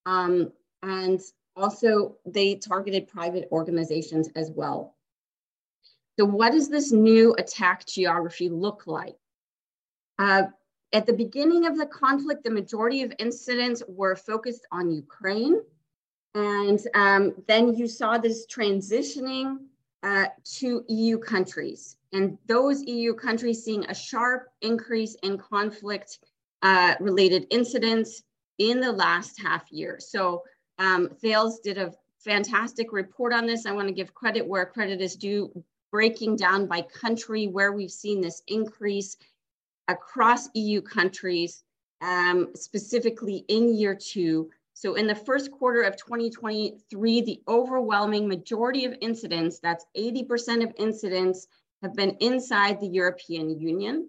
Um, 0.07 0.53
and 0.83 1.21
also, 1.57 2.17
they 2.25 2.55
targeted 2.55 3.09
private 3.09 3.49
organizations 3.51 4.29
as 4.37 4.51
well. 4.51 4.95
So, 6.19 6.25
what 6.25 6.53
does 6.53 6.69
this 6.69 6.93
new 6.93 7.35
attack 7.39 7.87
geography 7.87 8.49
look 8.49 8.87
like? 8.87 9.17
Uh, 10.19 10.45
at 10.93 11.05
the 11.05 11.13
beginning 11.13 11.67
of 11.67 11.77
the 11.77 11.87
conflict, 11.87 12.45
the 12.45 12.51
majority 12.51 13.03
of 13.03 13.13
incidents 13.19 13.83
were 13.87 14.17
focused 14.17 14.67
on 14.73 14.91
Ukraine. 14.91 15.61
And 16.35 16.81
um, 16.95 17.35
then 17.47 17.75
you 17.75 17.89
saw 17.89 18.19
this 18.19 18.47
transitioning 18.47 19.59
uh, 20.03 20.27
to 20.45 20.85
EU 20.89 21.19
countries 21.19 21.99
and 22.13 22.39
those 22.47 22.83
EU 22.85 23.15
countries 23.15 23.65
seeing 23.65 23.85
a 23.87 23.95
sharp 23.95 24.49
increase 24.63 25.15
in 25.23 25.39
conflict 25.39 26.19
uh, 26.63 26.95
related 27.01 27.47
incidents 27.51 28.23
in 28.59 28.81
the 28.81 28.93
last 28.93 29.41
half 29.41 29.71
year. 29.71 29.99
So 30.01 30.43
um, 30.79 31.11
Thales 31.21 31.61
did 31.61 31.79
a 31.79 31.93
fantastic 32.19 32.93
report 32.93 33.33
on 33.33 33.47
this. 33.47 33.67
I 33.67 33.73
want 33.73 33.89
to 33.89 33.95
give 33.95 34.15
credit 34.15 34.47
where 34.47 34.67
credit 34.67 35.01
is 35.01 35.17
due, 35.17 35.53
breaking 35.91 36.37
down 36.37 36.67
by 36.67 36.83
country 36.83 37.47
where 37.47 37.73
we've 37.73 37.91
seen 37.91 38.21
this 38.21 38.43
increase 38.49 39.17
across 39.87 40.49
EU 40.55 40.81
countries, 40.81 41.63
um, 42.01 42.49
specifically 42.55 43.45
in 43.49 43.75
year 43.75 43.95
two. 43.95 44.51
So 44.79 44.95
in 44.95 45.09
the 45.09 45.15
first 45.17 45.51
quarter 45.51 45.83
of 45.83 45.97
2023, 45.97 47.21
the 47.23 47.43
overwhelming 47.49 48.29
majority 48.29 48.85
of 48.85 48.95
incidents, 49.01 49.59
that's 49.59 49.85
80% 49.97 50.63
of 50.63 50.73
incidents 50.79 51.49
have 51.83 51.95
been 51.95 52.17
inside 52.21 52.79
the 52.79 52.87
European 52.87 53.59
Union. 53.59 54.09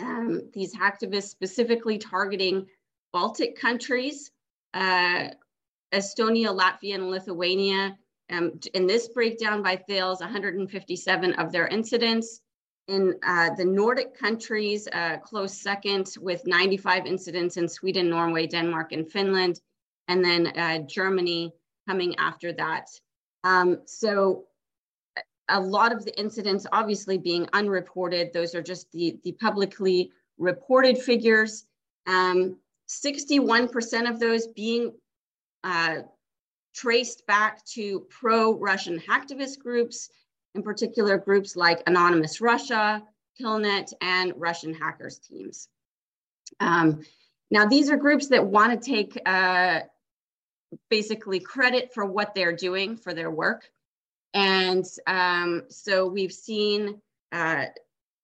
Um, 0.00 0.40
these 0.52 0.74
hacktivists 0.74 1.28
specifically 1.28 1.98
targeting 1.98 2.66
Baltic 3.12 3.56
countries, 3.56 4.32
uh, 4.74 5.28
Estonia, 5.92 6.48
Latvia, 6.48 6.96
and 6.96 7.08
Lithuania. 7.08 7.96
Um, 8.28 8.58
in 8.74 8.88
this 8.88 9.06
breakdown 9.06 9.62
by 9.62 9.76
Thales, 9.76 10.18
157 10.18 11.34
of 11.34 11.52
their 11.52 11.68
incidents. 11.68 12.40
In 12.90 13.14
uh, 13.24 13.54
the 13.54 13.64
Nordic 13.64 14.18
countries, 14.18 14.88
uh, 14.92 15.18
close 15.18 15.56
second 15.56 16.12
with 16.20 16.44
95 16.44 17.06
incidents 17.06 17.56
in 17.56 17.68
Sweden, 17.68 18.10
Norway, 18.10 18.48
Denmark, 18.48 18.90
and 18.90 19.08
Finland, 19.08 19.60
and 20.08 20.24
then 20.24 20.48
uh, 20.58 20.78
Germany 20.88 21.52
coming 21.88 22.16
after 22.16 22.52
that. 22.54 22.88
Um, 23.44 23.82
so 23.84 24.46
a 25.48 25.60
lot 25.60 25.92
of 25.92 26.04
the 26.04 26.18
incidents 26.18 26.66
obviously 26.72 27.16
being 27.16 27.48
unreported. 27.52 28.32
Those 28.32 28.56
are 28.56 28.62
just 28.62 28.90
the, 28.90 29.20
the 29.22 29.32
publicly 29.32 30.10
reported 30.36 30.98
figures. 30.98 31.66
61% 32.08 32.50
um, 34.00 34.06
of 34.06 34.18
those 34.18 34.48
being 34.48 34.92
uh, 35.62 35.98
traced 36.74 37.24
back 37.28 37.64
to 37.66 38.00
pro-Russian 38.10 38.98
hacktivist 38.98 39.60
groups, 39.60 40.10
in 40.54 40.62
particular 40.62 41.18
groups 41.18 41.56
like 41.56 41.82
Anonymous 41.86 42.40
Russia, 42.40 43.02
Killnet, 43.40 43.92
and 44.00 44.32
Russian 44.36 44.74
hackers 44.74 45.18
teams. 45.18 45.68
Um, 46.58 47.02
now, 47.50 47.66
these 47.66 47.90
are 47.90 47.96
groups 47.96 48.28
that 48.28 48.44
want 48.44 48.80
to 48.80 48.90
take 48.90 49.18
uh, 49.26 49.80
basically 50.88 51.40
credit 51.40 51.92
for 51.92 52.06
what 52.06 52.34
they're 52.34 52.54
doing 52.54 52.96
for 52.96 53.14
their 53.14 53.30
work. 53.30 53.70
And 54.34 54.84
um, 55.06 55.64
so 55.68 56.06
we've 56.06 56.32
seen 56.32 57.00
uh, 57.32 57.66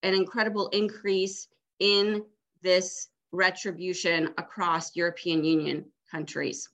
an 0.03 0.15
incredible 0.15 0.69
increase 0.69 1.49
in 1.81 2.25
this 2.63 3.09
retribution 3.33 4.33
across 4.39 4.95
European 4.95 5.45
Union 5.45 5.85
countries. 6.11 6.69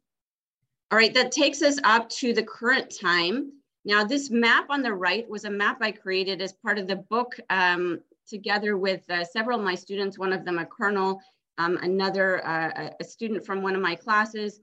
All 0.90 0.98
right, 0.98 1.14
that 1.14 1.32
takes 1.32 1.62
us 1.62 1.78
up 1.84 2.10
to 2.10 2.34
the 2.34 2.42
current 2.42 2.94
time. 3.00 3.52
Now, 3.85 4.05
this 4.05 4.31
map 4.31 4.66
on 4.71 4.83
the 4.83 4.92
right 4.95 5.29
was 5.29 5.45
a 5.45 5.51
map 5.51 5.79
I 5.81 5.90
created 5.92 6.40
as 6.40 6.53
part 6.53 6.79
of 6.79 6.87
the 6.87 6.97
book 6.97 7.38
um, 7.51 8.01
together 8.29 8.77
with 8.77 9.09
uh, 9.11 9.25
several 9.25 9.59
of 9.59 9.64
my 9.64 9.75
students, 9.75 10.18
one 10.18 10.33
of 10.33 10.45
them 10.45 10.59
a 10.59 10.66
colonel, 10.66 11.21
um, 11.59 11.77
another 11.83 12.47
uh, 12.47 12.90
a 13.01 13.05
student 13.05 13.45
from 13.45 13.62
one 13.62 13.75
of 13.75 13.83
my 13.83 13.97
classes, 13.97 14.61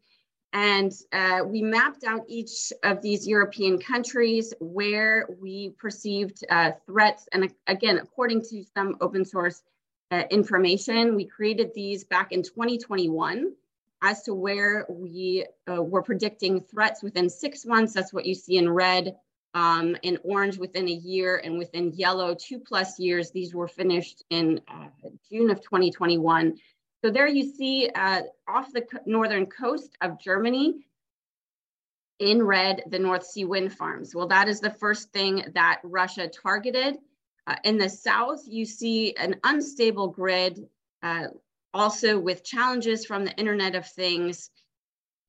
and 0.53 0.91
uh, 1.11 1.41
we 1.45 1.61
mapped 1.61 2.03
out 2.03 2.23
each 2.27 2.73
of 2.83 3.01
these 3.01 3.27
European 3.27 3.77
countries 3.77 4.53
where 4.59 5.27
we 5.39 5.71
perceived 5.77 6.43
uh, 6.49 6.71
threats. 6.87 7.27
And 7.33 7.53
again, 7.67 7.99
according 7.99 8.41
to 8.49 8.63
some 8.75 8.97
open 8.99 9.25
source 9.25 9.61
uh, 10.11 10.23
information, 10.31 11.15
we 11.15 11.25
created 11.25 11.71
these 11.75 12.03
back 12.03 12.31
in 12.31 12.41
2021 12.41 13.53
as 14.01 14.23
to 14.23 14.33
where 14.33 14.85
we 14.89 15.45
uh, 15.69 15.81
were 15.81 16.01
predicting 16.01 16.61
threats 16.61 17.03
within 17.03 17.29
six 17.29 17.65
months. 17.65 17.93
That's 17.93 18.13
what 18.13 18.25
you 18.25 18.35
see 18.35 18.57
in 18.57 18.69
red, 18.69 19.15
um, 19.53 19.97
in 20.03 20.17
orange 20.23 20.57
within 20.57 20.87
a 20.87 20.91
year, 20.91 21.41
and 21.43 21.57
within 21.57 21.91
yellow, 21.93 22.35
two 22.35 22.59
plus 22.59 22.99
years. 22.99 23.31
These 23.31 23.53
were 23.53 23.67
finished 23.67 24.23
in 24.29 24.61
uh, 24.67 24.87
June 25.29 25.49
of 25.49 25.61
2021. 25.61 26.57
So 27.03 27.11
there 27.11 27.27
you 27.27 27.53
see 27.53 27.89
uh, 27.93 28.21
off 28.47 28.71
the 28.73 28.85
northern 29.05 29.45
coast 29.45 29.95
of 30.01 30.19
Germany, 30.19 30.85
in 32.19 32.43
red, 32.43 32.83
the 32.87 32.99
North 32.99 33.25
Sea 33.25 33.45
wind 33.45 33.73
farms. 33.73 34.13
Well, 34.13 34.27
that 34.27 34.47
is 34.47 34.59
the 34.59 34.69
first 34.69 35.11
thing 35.11 35.45
that 35.55 35.79
Russia 35.83 36.27
targeted. 36.27 36.97
Uh, 37.47 37.55
in 37.63 37.77
the 37.77 37.89
south, 37.89 38.41
you 38.45 38.65
see 38.65 39.15
an 39.15 39.35
unstable 39.43 40.09
grid, 40.09 40.67
uh, 41.01 41.27
also 41.73 42.19
with 42.19 42.43
challenges 42.43 43.05
from 43.05 43.25
the 43.25 43.35
Internet 43.37 43.75
of 43.75 43.87
Things. 43.87 44.49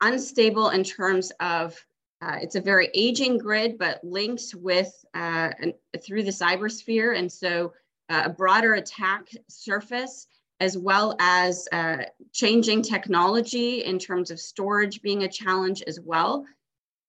unstable 0.01 0.71
in 0.71 0.85
terms 0.85 1.31
of 1.41 1.77
uh, 2.23 2.37
it's 2.43 2.55
a 2.55 2.61
very 2.61 2.91
aging 2.93 3.39
grid, 3.39 3.79
but 3.79 4.03
linked 4.05 4.55
with 4.55 4.93
uh, 5.15 5.51
an, 5.59 5.73
through 6.03 6.23
the 6.23 6.31
cybersphere. 6.31 7.19
And 7.19 7.33
so 7.33 7.73
uh, 8.11 8.25
a 8.27 8.31
broader 8.31 8.75
attack 8.75 9.29
surface, 9.49 10.27
as 10.61 10.77
well 10.77 11.17
as 11.19 11.67
uh, 11.73 12.05
changing 12.33 12.83
technology 12.83 13.85
in 13.85 13.99
terms 13.99 14.31
of 14.31 14.39
storage 14.39 15.01
being 15.01 15.23
a 15.23 15.29
challenge 15.29 15.83
as 15.87 15.99
well. 15.99 16.45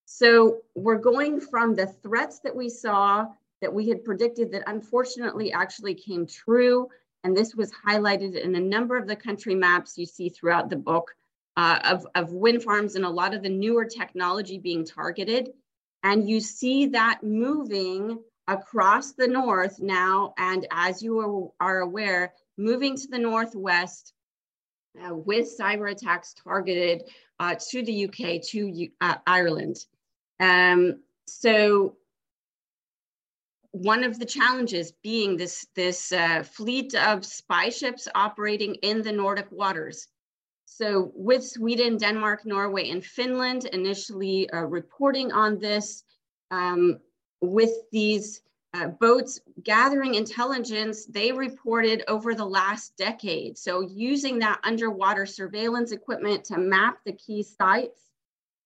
So 0.05 0.59
we're 0.75 0.97
going 0.97 1.41
from 1.41 1.75
the 1.75 1.87
threats 1.87 2.39
that 2.39 2.55
we 2.55 2.69
saw 2.69 3.27
that 3.61 3.73
we 3.73 3.89
had 3.89 4.05
predicted 4.05 4.51
that 4.53 4.63
unfortunately 4.67 5.51
actually 5.51 5.93
came 5.93 6.25
true. 6.25 6.87
And 7.23 7.37
this 7.37 7.55
was 7.55 7.71
highlighted 7.71 8.39
in 8.39 8.55
a 8.55 8.59
number 8.59 8.97
of 8.97 9.07
the 9.07 9.15
country 9.15 9.55
maps 9.55 9.97
you 9.97 10.05
see 10.05 10.29
throughout 10.29 10.69
the 10.69 10.75
book 10.75 11.13
uh, 11.57 11.79
of, 11.83 12.07
of 12.15 12.33
wind 12.33 12.63
farms 12.63 12.95
and 12.95 13.05
a 13.05 13.09
lot 13.09 13.33
of 13.33 13.43
the 13.43 13.49
newer 13.49 13.85
technology 13.85 14.57
being 14.57 14.85
targeted. 14.85 15.49
And 16.03 16.27
you 16.27 16.39
see 16.39 16.87
that 16.87 17.21
moving 17.21 18.19
across 18.47 19.13
the 19.13 19.27
north 19.27 19.79
now. 19.79 20.33
And 20.37 20.67
as 20.71 21.03
you 21.03 21.51
are, 21.59 21.79
aware, 21.79 22.33
moving 22.57 22.95
to 22.97 23.07
the 23.07 23.19
northwest 23.19 24.13
uh, 24.99 25.15
with 25.15 25.55
cyber 25.57 25.91
attacks 25.91 26.33
targeted 26.33 27.03
uh, 27.39 27.55
to 27.69 27.83
the 27.83 28.05
UK, 28.05 28.41
to 28.49 28.87
uh, 28.99 29.15
Ireland. 29.27 29.77
Um, 30.39 31.01
so 31.27 31.97
one 33.71 34.03
of 34.03 34.19
the 34.19 34.25
challenges 34.25 34.91
being 35.03 35.37
this, 35.37 35.65
this 35.75 36.11
uh, 36.11 36.43
fleet 36.43 36.93
of 36.95 37.25
spy 37.25 37.69
ships 37.69 38.07
operating 38.15 38.75
in 38.75 39.01
the 39.01 39.11
Nordic 39.11 39.51
waters. 39.51 40.07
So 40.65 41.11
with 41.15 41.45
Sweden, 41.45 41.97
Denmark, 41.97 42.45
Norway, 42.45 42.89
and 42.89 43.03
Finland 43.03 43.65
initially 43.65 44.49
uh, 44.51 44.61
reporting 44.61 45.31
on 45.31 45.59
this, 45.59 46.03
um, 46.49 46.99
with 47.41 47.71
these 47.91 48.41
uh, 48.73 48.87
boats 48.87 49.39
gathering 49.63 50.15
intelligence, 50.15 51.05
they 51.05 51.31
reported 51.31 52.03
over 52.07 52.33
the 52.33 52.45
last 52.45 52.95
decade. 52.95 53.57
So 53.57 53.81
using 53.81 54.39
that 54.39 54.61
underwater 54.63 55.25
surveillance 55.25 55.91
equipment 55.91 56.45
to 56.45 56.57
map 56.57 56.99
the 57.05 57.13
key 57.13 57.43
sites, 57.43 57.99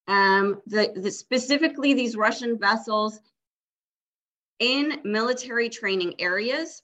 um, 0.07 0.61
the, 0.67 0.93
the 0.95 1.09
specifically 1.09 1.93
these 1.93 2.15
Russian 2.15 2.59
vessels 2.59 3.19
in 4.59 4.99
military 5.03 5.69
training 5.69 6.15
areas, 6.19 6.81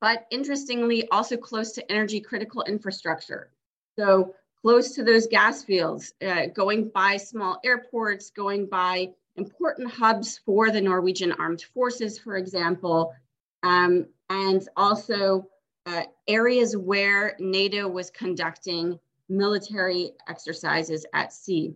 but 0.00 0.26
interestingly, 0.30 1.08
also 1.08 1.36
close 1.36 1.72
to 1.72 1.92
energy 1.92 2.20
critical 2.20 2.62
infrastructure. 2.62 3.50
So 3.98 4.34
close 4.60 4.94
to 4.94 5.04
those 5.04 5.26
gas 5.26 5.62
fields, 5.62 6.14
uh, 6.26 6.46
going 6.46 6.88
by 6.88 7.16
small 7.18 7.60
airports, 7.64 8.30
going 8.30 8.66
by 8.66 9.10
important 9.36 9.90
hubs 9.90 10.38
for 10.44 10.70
the 10.70 10.80
Norwegian 10.80 11.32
armed 11.32 11.62
forces, 11.74 12.18
for 12.18 12.36
example, 12.36 13.14
um, 13.62 14.06
and 14.30 14.66
also 14.76 15.48
uh, 15.86 16.04
areas 16.28 16.76
where 16.76 17.36
NATO 17.38 17.88
was 17.88 18.10
conducting 18.10 18.98
military 19.28 20.12
exercises 20.28 21.04
at 21.12 21.32
sea. 21.32 21.74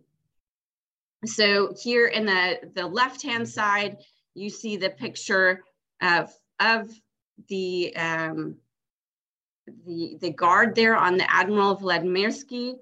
So 1.26 1.74
here 1.78 2.07
in 2.07 2.26
the, 2.26 2.70
the 2.74 2.87
left-hand 2.87 3.48
side, 3.48 3.98
you 4.38 4.51
see 4.51 4.77
the 4.77 4.90
picture 4.90 5.64
of, 6.01 6.33
of 6.61 6.90
the, 7.48 7.94
um, 7.96 8.57
the, 9.87 10.16
the 10.20 10.31
guard 10.31 10.74
there 10.74 10.96
on 10.96 11.16
the 11.16 11.31
Admiral 11.33 11.77
Vladimirsky. 11.77 12.77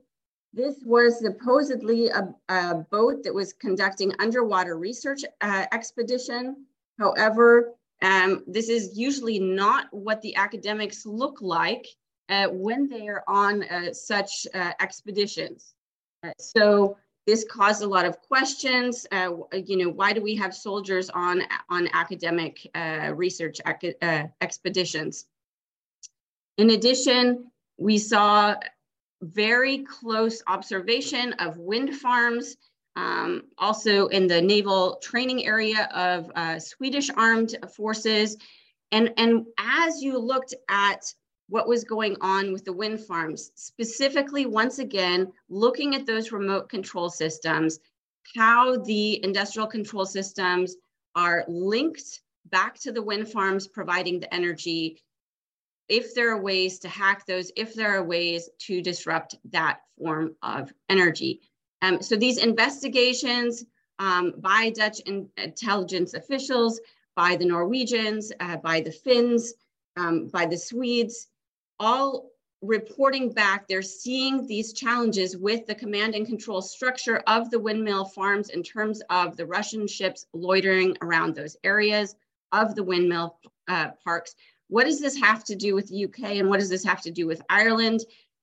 This 0.53 0.77
was 0.85 1.21
supposedly 1.21 2.09
a, 2.09 2.35
a 2.49 2.75
boat 2.91 3.23
that 3.25 3.35
was 3.35 3.53
conducting 3.53 4.13
underwater 4.19 4.79
research 4.79 5.23
uh, 5.41 5.67
expedition. 5.73 6.65
However, 6.99 7.75
um, 8.03 8.43
this 8.47 8.69
is 8.69 8.97
usually 8.97 9.39
not 9.39 9.87
what 9.91 10.23
the 10.23 10.37
academics 10.37 11.07
look 11.07 11.39
like 11.41 11.87
uh, 12.29 12.49
when 12.49 12.89
they 12.89 13.09
are 13.09 13.25
on 13.27 13.63
uh, 13.65 13.93
such 13.93 14.47
uh, 14.55 14.73
expeditions. 14.81 15.75
Uh, 16.23 16.31
so 16.39 16.97
this 17.27 17.45
caused 17.45 17.83
a 17.83 17.87
lot 17.87 18.07
of 18.07 18.21
questions. 18.23 19.07
Uh, 19.11 19.31
you 19.53 19.77
know, 19.77 19.91
why 19.91 20.13
do 20.13 20.23
we 20.23 20.37
have 20.37 20.55
soldiers 20.55 21.11
on, 21.11 21.43
on 21.69 21.89
academic 21.93 22.71
uh, 22.75 23.13
research 23.15 23.61
uh, 23.67 24.23
expeditions? 24.41 25.27
In 26.57 26.71
addition, 26.71 27.51
we 27.79 27.99
saw 27.99 28.55
very 29.23 29.79
close 29.79 30.43
observation 30.47 31.33
of 31.35 31.59
wind 31.59 31.97
farms, 31.97 32.57
um, 32.95 33.43
also 33.59 34.07
in 34.07 34.27
the 34.27 34.41
naval 34.41 34.97
training 35.03 35.47
area 35.47 35.89
of 35.93 36.31
uh, 36.35 36.59
Swedish 36.59 37.11
armed 37.11 37.57
forces. 37.75 38.37
And, 38.93 39.13
and 39.17 39.47
as 39.59 40.01
you 40.01 40.19
looked 40.19 40.55
at 40.69 41.13
what 41.49 41.69
was 41.69 41.85
going 41.85 42.17
on 42.21 42.53
with 42.53 42.65
the 42.65 42.73
wind 42.73 43.01
farms, 43.01 43.53
specifically, 43.55 44.47
once 44.47 44.79
again, 44.79 45.33
looking 45.49 45.95
at 45.95 46.07
those 46.07 46.33
remote 46.33 46.69
control 46.69 47.09
systems, 47.09 47.79
how 48.35 48.77
the 48.79 49.23
industrial 49.25 49.69
control 49.69 50.05
systems 50.05 50.77
are 51.15 51.45
linked 51.47 52.21
back 52.47 52.79
to 52.81 52.93
the 52.93 53.03
wind 53.03 53.29
farms 53.29 53.69
providing 53.69 54.21
the 54.21 54.33
energy, 54.35 55.01
if 55.89 56.15
there 56.15 56.31
are 56.31 56.43
ways 56.43 56.81
to 56.81 56.89
hack 56.89 57.25
those, 57.27 57.53
if 57.57 57.75
there 57.75 57.97
are 57.97 58.03
ways 58.03 58.49
to 58.59 58.83
disrupt 58.83 59.37
that 59.51 59.81
form 59.99 60.35
of 60.43 60.73
energy. 60.89 61.41
Um, 61.83 62.03
so 62.03 62.17
these 62.17 62.39
investigations 62.39 63.65
um, 63.99 64.35
by 64.39 64.71
Dutch 64.71 65.01
in 65.01 65.29
intelligence 65.37 66.15
officials, 66.15 66.81
by 67.15 67.37
the 67.37 67.47
Norwegians, 67.47 68.33
uh, 68.41 68.57
by 68.57 68.81
the 68.81 68.91
Finns, 68.91 69.55
um, 69.97 70.29
by 70.29 70.45
the 70.45 70.59
Swedes, 70.59 71.29
all 71.79 72.31
reporting 72.63 73.33
back, 73.33 73.69
they're 73.69 73.83
seeing 73.83 74.47
these 74.47 74.73
challenges 74.73 75.37
with 75.37 75.67
the 75.67 75.75
command 75.75 76.15
and 76.15 76.27
control 76.27 76.63
structure 76.63 77.19
of 77.27 77.51
the 77.51 77.59
windmill 77.59 78.05
farms 78.05 78.51
in 78.51 78.63
terms 78.63 79.03
of 79.11 79.37
the 79.37 79.47
Russian 79.47 79.87
ships 79.87 80.27
loitering 80.33 80.97
around 81.03 81.35
those 81.35 81.57
areas 81.65 82.17
of 82.53 82.75
the 82.75 82.83
windmill 82.83 83.39
uh, 83.69 83.91
parks. 84.03 84.35
What 84.69 84.85
does 84.85 85.01
this 85.01 85.17
have 85.19 85.45
to 85.45 85.55
do 85.55 85.75
with 85.75 85.89
the 85.89 86.05
UK 86.07 86.37
and 86.37 86.49
what 86.49 86.61
does 86.61 86.71
this 86.71 86.85
have 86.85 87.03
to 87.03 87.11
do 87.11 87.27
with 87.27 87.43
Ireland? 87.49 88.01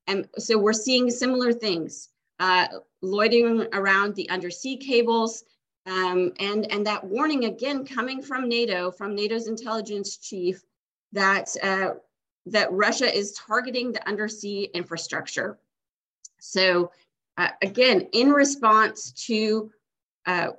And 0.07 0.27
so 0.37 0.57
we're 0.57 0.73
seeing 0.73 1.09
similar 1.09 1.51
things, 1.51 2.09
uh, 2.39 2.67
loitering 3.01 3.67
around 3.73 4.15
the 4.15 4.29
undersea 4.29 4.77
cables, 4.77 5.43
um, 5.85 6.31
and, 6.39 6.71
and 6.71 6.85
that 6.87 7.03
warning 7.03 7.45
again 7.45 7.85
coming 7.85 8.21
from 8.21 8.47
NATO, 8.47 8.91
from 8.91 9.15
NATO's 9.15 9.47
intelligence 9.47 10.17
chief, 10.17 10.63
that 11.11 11.49
uh, 11.61 11.91
that 12.45 12.71
Russia 12.71 13.13
is 13.13 13.33
targeting 13.33 13.91
the 13.91 14.07
undersea 14.07 14.69
infrastructure. 14.73 15.57
So 16.39 16.91
uh, 17.37 17.49
again, 17.61 18.07
in 18.11 18.31
response 18.31 19.11
to 19.27 19.71
uh, 20.25 20.49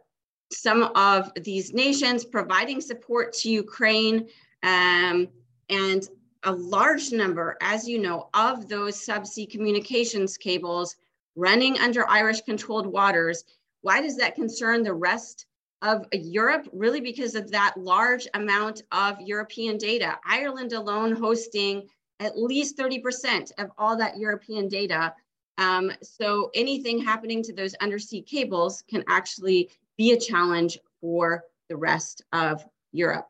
some 0.51 0.85
of 0.94 1.33
these 1.42 1.73
nations 1.73 2.25
providing 2.25 2.81
support 2.81 3.33
to 3.35 3.51
Ukraine 3.51 4.29
um, 4.62 5.29
and 5.68 6.09
a 6.44 6.53
large 6.53 7.12
number, 7.12 7.57
as 7.61 7.88
you 7.88 7.99
know, 7.99 8.29
of 8.35 8.68
those 8.68 8.97
subsea 8.97 9.51
communications 9.51 10.37
cables 10.37 10.97
running 11.37 11.79
under 11.79 12.09
Irish 12.09 12.42
controlled 12.42 12.87
waters, 12.87 13.44
why 13.83 14.01
does 14.01 14.16
that 14.16 14.35
concern 14.35 14.83
the 14.83 14.94
rest 14.94 15.47
of 15.83 16.07
Europe, 16.13 16.69
really 16.73 17.01
because 17.01 17.35
of 17.35 17.51
that 17.51 17.75
large 17.77 18.27
amount 18.35 18.83
of 18.93 19.21
European 19.21 19.77
data. 19.77 20.19
Ireland 20.27 20.73
alone 20.73 21.13
hosting 21.13 21.89
at 22.21 22.39
least 22.39 22.79
30% 22.79 23.53
of 23.59 23.71
all 23.77 23.97
that 23.97 24.17
European 24.17 24.69
data. 24.69 25.15
Um, 25.59 25.93
so 26.03 26.51
anything 26.55 26.99
happening 26.99 27.43
to 27.45 27.53
those 27.53 27.75
undersea 27.75 28.23
cables 28.23 28.83
can 28.89 29.05
actually 29.09 29.71
be 29.97 30.13
a 30.13 30.19
challenge 30.19 30.79
for 31.01 31.45
the 31.69 31.77
rest 31.77 32.23
of 32.33 32.65
Europe. 32.93 33.29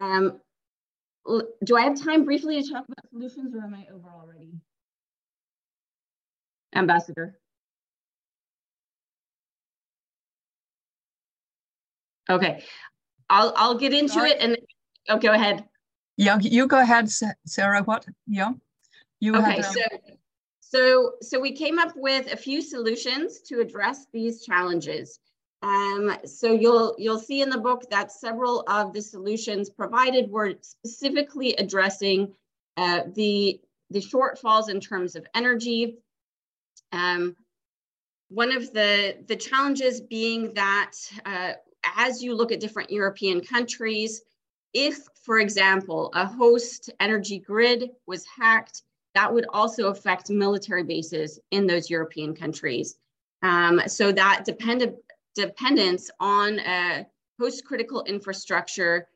Um, 0.00 0.40
do 1.64 1.76
I 1.76 1.82
have 1.82 2.00
time 2.00 2.24
briefly 2.24 2.62
to 2.62 2.68
talk 2.68 2.84
about 2.84 3.10
solutions 3.10 3.54
or 3.54 3.62
am 3.62 3.74
I 3.74 3.86
over 3.92 4.08
already? 4.08 4.52
Ambassador. 6.74 7.38
Okay, 12.30 12.62
I'll 13.30 13.52
I'll 13.56 13.78
get 13.78 13.92
into 13.92 14.14
Sorry. 14.14 14.30
it 14.30 14.38
and 14.40 14.56
oh, 15.08 15.18
go 15.18 15.32
ahead. 15.32 15.64
Yeah, 16.16 16.38
you 16.40 16.66
go 16.66 16.80
ahead, 16.80 17.10
Sarah. 17.46 17.82
What? 17.82 18.06
Yeah, 18.26 18.52
you. 19.20 19.36
Okay, 19.36 19.62
so 19.62 19.80
so 20.60 21.12
so 21.22 21.40
we 21.40 21.52
came 21.52 21.78
up 21.78 21.92
with 21.96 22.32
a 22.32 22.36
few 22.36 22.60
solutions 22.60 23.40
to 23.48 23.60
address 23.60 24.06
these 24.12 24.44
challenges. 24.44 25.20
Um, 25.62 26.16
so 26.24 26.52
you'll 26.52 26.94
you'll 26.98 27.18
see 27.18 27.40
in 27.42 27.50
the 27.50 27.58
book 27.58 27.84
that 27.90 28.12
several 28.12 28.64
of 28.68 28.92
the 28.92 29.02
solutions 29.02 29.70
provided 29.70 30.30
were 30.30 30.54
specifically 30.60 31.54
addressing 31.54 32.32
uh, 32.76 33.02
the 33.14 33.60
the 33.90 34.00
shortfalls 34.00 34.68
in 34.68 34.80
terms 34.80 35.16
of 35.16 35.26
energy. 35.34 35.98
Um, 36.92 37.36
one 38.28 38.52
of 38.52 38.72
the, 38.72 39.16
the 39.26 39.36
challenges 39.36 40.00
being 40.00 40.52
that 40.54 40.92
uh, 41.24 41.52
as 41.96 42.22
you 42.22 42.34
look 42.34 42.52
at 42.52 42.60
different 42.60 42.90
European 42.90 43.40
countries, 43.40 44.22
if, 44.74 45.06
for 45.22 45.38
example, 45.38 46.10
a 46.14 46.26
host 46.26 46.90
energy 47.00 47.38
grid 47.38 47.90
was 48.06 48.24
hacked, 48.26 48.82
that 49.14 49.32
would 49.32 49.46
also 49.52 49.88
affect 49.88 50.30
military 50.30 50.84
bases 50.84 51.40
in 51.50 51.66
those 51.66 51.90
European 51.90 52.34
countries. 52.34 52.96
Um, 53.42 53.80
so 53.86 54.12
that 54.12 54.44
depend- 54.44 54.94
dependence 55.34 56.10
on 56.20 56.58
a 56.60 57.06
host 57.40 57.64
critical 57.64 58.04
infrastructure 58.04 59.08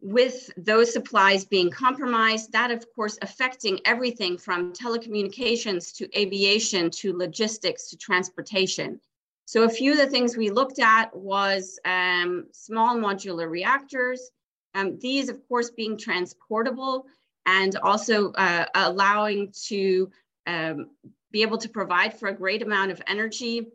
with 0.00 0.50
those 0.58 0.92
supplies 0.92 1.46
being 1.46 1.70
compromised, 1.70 2.52
that 2.52 2.70
of 2.70 2.84
course 2.94 3.18
affecting 3.22 3.80
everything 3.86 4.36
from 4.36 4.72
telecommunications 4.72 5.96
to 5.96 6.18
aviation 6.18 6.90
to 6.90 7.16
logistics 7.16 7.88
to 7.88 7.96
transportation. 7.96 9.00
So 9.46 9.64
a 9.64 9.68
few 9.68 9.92
of 9.92 9.98
the 9.98 10.06
things 10.06 10.36
we 10.36 10.50
looked 10.50 10.78
at 10.78 11.14
was 11.14 11.78
um, 11.84 12.46
small 12.52 12.96
modular 12.96 13.48
reactors. 13.48 14.30
Um, 14.74 14.98
these 15.00 15.28
of 15.28 15.46
course 15.48 15.70
being 15.70 15.96
transportable 15.96 17.06
and 17.46 17.76
also 17.76 18.32
uh, 18.32 18.66
allowing 18.74 19.52
to 19.66 20.10
um, 20.46 20.90
be 21.30 21.42
able 21.42 21.58
to 21.58 21.68
provide 21.68 22.18
for 22.18 22.28
a 22.28 22.34
great 22.34 22.62
amount 22.62 22.90
of 22.90 23.02
energy. 23.06 23.68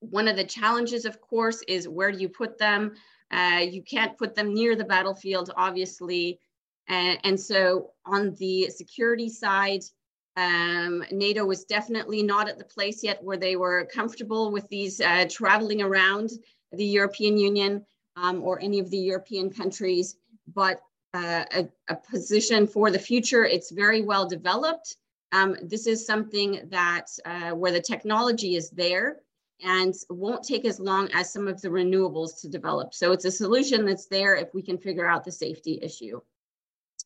One 0.00 0.28
of 0.28 0.36
the 0.36 0.44
challenges 0.44 1.04
of 1.04 1.20
course 1.20 1.62
is 1.66 1.88
where 1.88 2.12
do 2.12 2.18
you 2.18 2.28
put 2.28 2.58
them? 2.58 2.94
Uh, 3.30 3.64
you 3.68 3.82
can't 3.82 4.16
put 4.16 4.34
them 4.34 4.54
near 4.54 4.76
the 4.76 4.84
battlefield, 4.84 5.50
obviously. 5.56 6.40
And, 6.88 7.18
and 7.24 7.40
so 7.40 7.90
on 8.04 8.34
the 8.34 8.70
security 8.70 9.28
side, 9.28 9.82
um, 10.40 11.04
NATO 11.10 11.44
was 11.44 11.64
definitely 11.64 12.22
not 12.22 12.48
at 12.48 12.56
the 12.56 12.64
place 12.64 13.04
yet 13.04 13.22
where 13.22 13.36
they 13.36 13.56
were 13.56 13.88
comfortable 13.92 14.50
with 14.50 14.66
these 14.68 15.00
uh, 15.00 15.26
traveling 15.28 15.82
around 15.82 16.30
the 16.72 16.84
European 16.84 17.36
Union 17.36 17.84
um, 18.16 18.42
or 18.42 18.58
any 18.60 18.78
of 18.78 18.90
the 18.90 18.96
European 18.96 19.50
countries, 19.50 20.16
but 20.54 20.80
uh, 21.12 21.44
a, 21.52 21.68
a, 21.88 21.96
position 21.96 22.66
for 22.66 22.90
the 22.90 22.98
future. 22.98 23.44
It's 23.44 23.70
very 23.70 24.00
well 24.00 24.26
developed. 24.26 24.96
Um, 25.32 25.56
this 25.62 25.86
is 25.86 26.06
something 26.06 26.60
that 26.70 27.06
uh, 27.24 27.50
where 27.50 27.72
the 27.72 27.80
technology 27.80 28.56
is 28.56 28.70
there 28.70 29.18
and 29.62 29.92
won't 30.08 30.44
take 30.44 30.64
as 30.64 30.80
long 30.80 31.10
as 31.12 31.32
some 31.32 31.48
of 31.48 31.60
the 31.60 31.68
renewables 31.68 32.40
to 32.40 32.48
develop. 32.48 32.94
So 32.94 33.12
it's 33.12 33.26
a 33.26 33.30
solution 33.30 33.84
that's 33.84 34.06
there 34.06 34.36
if 34.36 34.54
we 34.54 34.62
can 34.62 34.78
figure 34.78 35.06
out 35.06 35.24
the 35.24 35.32
safety 35.32 35.78
issue. 35.82 36.20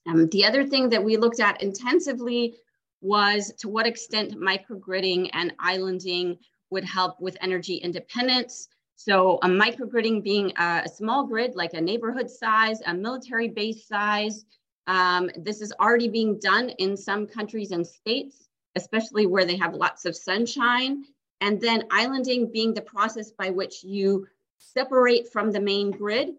Um, 0.06 0.28
the 0.28 0.44
other 0.44 0.64
thing 0.64 0.88
that 0.90 1.02
we 1.02 1.16
looked 1.16 1.40
at 1.40 1.62
intensively 1.62 2.56
was 3.00 3.52
to 3.58 3.68
what 3.68 3.86
extent 3.86 4.34
microgridding 4.38 5.30
and 5.32 5.52
islanding 5.58 6.38
would 6.70 6.84
help 6.84 7.20
with 7.20 7.36
energy 7.40 7.76
independence. 7.76 8.68
So 8.96 9.38
a 9.42 9.48
microgridding 9.48 10.22
being 10.22 10.52
a, 10.56 10.82
a 10.84 10.88
small 10.88 11.26
grid, 11.26 11.54
like 11.54 11.74
a 11.74 11.80
neighborhood 11.80 12.30
size, 12.30 12.80
a 12.86 12.94
military 12.94 13.48
base 13.48 13.86
size. 13.86 14.44
Um, 14.86 15.30
this 15.36 15.60
is 15.60 15.72
already 15.80 16.08
being 16.08 16.38
done 16.38 16.70
in 16.78 16.96
some 16.96 17.26
countries 17.26 17.70
and 17.70 17.86
states, 17.86 18.48
especially 18.76 19.26
where 19.26 19.44
they 19.44 19.56
have 19.56 19.74
lots 19.74 20.04
of 20.04 20.16
sunshine 20.16 21.04
and 21.40 21.60
then 21.60 21.84
islanding 21.90 22.50
being 22.50 22.72
the 22.72 22.80
process 22.80 23.30
by 23.32 23.50
which 23.50 23.84
you 23.84 24.26
separate 24.58 25.30
from 25.32 25.50
the 25.50 25.60
main 25.60 25.90
grid 25.90 26.30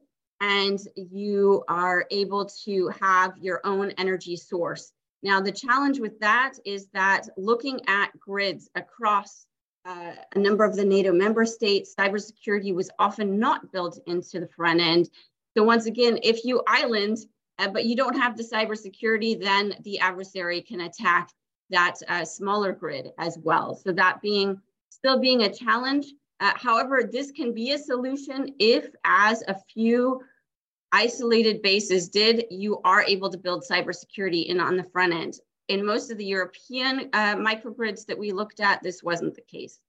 and 0.42 0.80
you 0.96 1.64
are 1.68 2.06
able 2.12 2.46
to 2.46 2.92
have 3.00 3.38
your 3.38 3.62
own 3.64 3.92
energy 3.98 4.36
source. 4.36 4.92
Now, 5.26 5.42
the 5.42 5.52
challenge 5.52 6.00
with 6.00 6.20
that 6.20 6.54
is 6.66 6.86
that 6.94 7.28
looking 7.36 7.82
at 7.88 8.12
grids 8.20 8.70
across 8.76 9.48
uh, 9.84 10.12
a 10.36 10.38
number 10.38 10.64
of 10.64 10.76
the 10.76 10.86
NATO 10.86 11.12
member 11.12 11.48
states, 11.48 11.96
cybersecurity 12.00 12.76
was 12.76 12.92
often 13.00 13.40
not 13.40 13.72
built 13.72 13.98
into 14.06 14.40
the 14.40 14.48
front 14.48 14.82
end. 14.82 15.10
So 15.58 15.64
once 15.64 15.88
again, 15.88 16.20
if 16.22 16.46
you 16.46 16.62
island, 16.68 17.18
uh, 17.58 17.70
but 17.70 17.86
you 17.86 17.96
don't 17.96 18.16
have 18.16 18.38
the 18.38 18.44
cybersecurity, 18.44 19.42
then 19.42 19.74
the 19.82 19.98
adversary 19.98 20.62
can 20.62 20.82
attack 20.82 21.32
that 21.72 21.96
uh, 22.08 22.24
smaller 22.24 22.72
grid 22.72 23.10
as 23.18 23.40
well. 23.42 23.74
So 23.74 23.92
that 23.94 24.22
being 24.22 24.62
still 24.90 25.20
being 25.20 25.42
a 25.42 25.52
challenge. 25.52 26.06
Uh, 26.40 26.52
however, 26.56 27.10
this 27.12 27.32
can 27.32 27.52
be 27.52 27.72
a 27.72 27.80
solution 27.80 28.54
if, 28.60 28.90
as 29.04 29.44
a 29.48 29.56
few 29.74 30.22
isolated 30.96 31.62
bases 31.62 32.08
did, 32.08 32.46
you 32.50 32.80
are 32.86 33.04
able 33.04 33.30
to 33.30 33.38
build 33.38 33.66
cybersecurity 33.70 34.46
in 34.46 34.62
on 34.62 34.78
the 34.78 34.84
front 34.84 35.14
end. 35.14 35.40
In 35.68 35.86
most 35.86 36.10
of 36.10 36.18
the 36.18 36.26
European 36.26 37.10
uh, 37.12 37.36
microgrids 37.36 38.06
that 38.06 38.18
we 38.18 38.32
looked 38.32 38.62
at, 38.62 38.82
this 38.82 39.04
wasn't 39.04 39.36
the 39.36 39.42
case. 39.42 39.82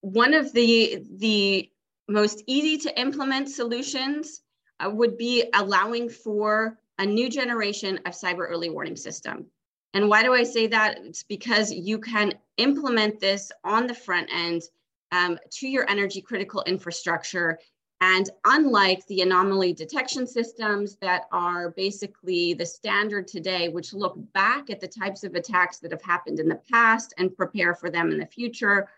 One 0.00 0.32
of 0.32 0.52
the, 0.54 1.04
the 1.18 1.70
most 2.08 2.42
easy 2.46 2.78
to 2.78 2.98
implement 2.98 3.50
solutions 3.50 4.40
uh, 4.80 4.90
would 4.90 5.18
be 5.18 5.44
allowing 5.52 6.08
for 6.08 6.78
a 6.98 7.04
new 7.04 7.28
generation 7.28 8.00
of 8.06 8.12
cyber 8.14 8.48
early 8.48 8.70
warning 8.70 8.96
system. 8.96 9.46
And 9.92 10.08
why 10.08 10.22
do 10.22 10.32
I 10.32 10.44
say 10.44 10.66
that? 10.68 10.98
It's 11.02 11.24
because 11.24 11.70
you 11.72 11.98
can 11.98 12.34
implement 12.56 13.20
this 13.20 13.52
on 13.64 13.86
the 13.86 13.94
front 13.94 14.28
end 14.32 14.62
um, 15.12 15.38
to 15.58 15.68
your 15.68 15.88
energy 15.90 16.20
critical 16.20 16.62
infrastructure. 16.66 17.58
And 18.00 18.28
unlike 18.44 19.06
the 19.06 19.22
anomaly 19.22 19.72
detection 19.72 20.26
systems 20.26 20.96
that 20.96 21.22
are 21.32 21.70
basically 21.70 22.52
the 22.52 22.66
standard 22.66 23.26
today, 23.26 23.68
which 23.68 23.94
look 23.94 24.14
back 24.32 24.68
at 24.68 24.80
the 24.80 24.88
types 24.88 25.24
of 25.24 25.34
attacks 25.34 25.78
that 25.78 25.92
have 25.92 26.02
happened 26.02 26.38
in 26.38 26.48
the 26.48 26.60
past 26.70 27.14
and 27.18 27.34
prepare 27.34 27.74
for 27.74 27.90
them 27.90 28.10
in 28.10 28.18
the 28.18 28.26
future, 28.26 28.88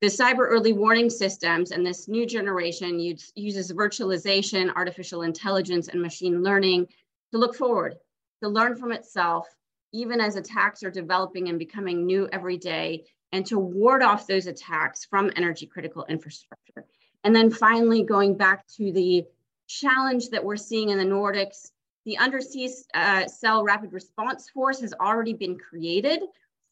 the 0.00 0.06
cyber 0.06 0.48
early 0.48 0.72
warning 0.72 1.10
systems 1.10 1.72
and 1.72 1.84
this 1.84 2.08
new 2.08 2.26
generation 2.26 2.98
uses 2.98 3.72
virtualization, 3.72 4.74
artificial 4.74 5.22
intelligence, 5.22 5.88
and 5.88 6.00
machine 6.00 6.42
learning 6.42 6.86
to 7.32 7.38
look 7.38 7.54
forward, 7.54 7.96
to 8.42 8.48
learn 8.48 8.74
from 8.74 8.92
itself, 8.92 9.46
even 9.92 10.20
as 10.20 10.36
attacks 10.36 10.82
are 10.82 10.90
developing 10.90 11.50
and 11.50 11.58
becoming 11.58 12.06
new 12.06 12.28
every 12.32 12.56
day, 12.56 13.04
and 13.32 13.44
to 13.46 13.58
ward 13.58 14.02
off 14.02 14.26
those 14.26 14.46
attacks 14.46 15.04
from 15.04 15.30
energy 15.36 15.66
critical 15.66 16.06
infrastructure. 16.08 16.86
And 17.24 17.34
then 17.34 17.50
finally, 17.50 18.02
going 18.02 18.36
back 18.36 18.66
to 18.76 18.92
the 18.92 19.24
challenge 19.66 20.30
that 20.30 20.44
we're 20.44 20.56
seeing 20.56 20.90
in 20.90 20.98
the 20.98 21.04
Nordics, 21.04 21.70
the 22.06 22.18
undersea 22.18 22.70
uh, 22.94 23.26
cell 23.26 23.62
rapid 23.62 23.92
response 23.92 24.48
force 24.50 24.80
has 24.80 24.94
already 24.94 25.34
been 25.34 25.58
created 25.58 26.22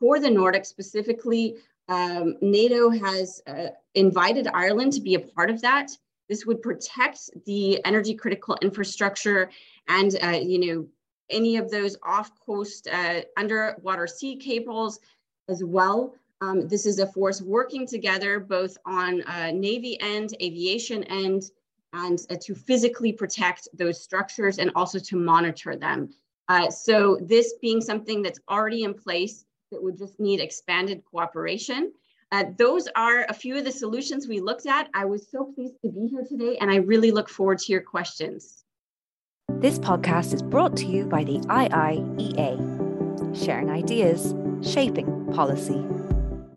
for 0.00 0.18
the 0.18 0.28
Nordics 0.28 0.66
specifically. 0.66 1.56
Um, 1.88 2.36
NATO 2.40 2.90
has 2.90 3.40
uh, 3.46 3.68
invited 3.94 4.48
Ireland 4.48 4.92
to 4.94 5.00
be 5.00 5.14
a 5.14 5.20
part 5.20 5.50
of 5.50 5.60
that. 5.62 5.90
This 6.28 6.44
would 6.46 6.62
protect 6.62 7.30
the 7.46 7.84
energy 7.84 8.14
critical 8.14 8.58
infrastructure 8.60 9.50
and, 9.88 10.16
uh, 10.22 10.38
you 10.42 10.58
know, 10.58 10.86
any 11.30 11.56
of 11.56 11.70
those 11.70 11.96
off-coast 12.02 12.88
uh, 12.90 13.20
underwater 13.36 14.06
sea 14.06 14.36
cables 14.36 14.98
as 15.48 15.62
well. 15.62 16.14
Um, 16.40 16.68
this 16.68 16.86
is 16.86 16.98
a 16.98 17.06
force 17.06 17.42
working 17.42 17.86
together 17.86 18.38
both 18.38 18.76
on 18.86 19.22
Navy 19.58 20.00
end, 20.00 20.34
aviation 20.40 21.04
end, 21.04 21.50
and 21.92 22.18
uh, 22.30 22.36
to 22.40 22.54
physically 22.54 23.12
protect 23.12 23.68
those 23.74 24.00
structures 24.00 24.58
and 24.58 24.70
also 24.74 24.98
to 24.98 25.16
monitor 25.16 25.76
them. 25.76 26.10
Uh, 26.48 26.70
so 26.70 27.18
this 27.20 27.54
being 27.60 27.80
something 27.80 28.22
that's 28.22 28.40
already 28.48 28.84
in 28.84 28.94
place 28.94 29.44
that 29.70 29.82
would 29.82 29.98
just 29.98 30.18
need 30.18 30.40
expanded 30.40 31.02
cooperation. 31.04 31.92
Uh, 32.30 32.44
those 32.56 32.88
are 32.94 33.26
a 33.28 33.34
few 33.34 33.56
of 33.56 33.64
the 33.64 33.72
solutions 33.72 34.28
we 34.28 34.40
looked 34.40 34.66
at. 34.66 34.88
I 34.94 35.04
was 35.04 35.26
so 35.30 35.52
pleased 35.54 35.74
to 35.82 35.90
be 35.90 36.06
here 36.08 36.24
today 36.26 36.56
and 36.60 36.70
I 36.70 36.76
really 36.76 37.10
look 37.10 37.28
forward 37.28 37.58
to 37.60 37.72
your 37.72 37.82
questions. 37.82 38.64
This 39.60 39.78
podcast 39.78 40.34
is 40.34 40.42
brought 40.42 40.76
to 40.78 40.86
you 40.86 41.04
by 41.06 41.24
the 41.24 41.38
IIEA, 41.38 42.56
sharing 43.44 43.70
ideas, 43.70 44.34
shaping 44.62 45.32
policy. 45.32 45.84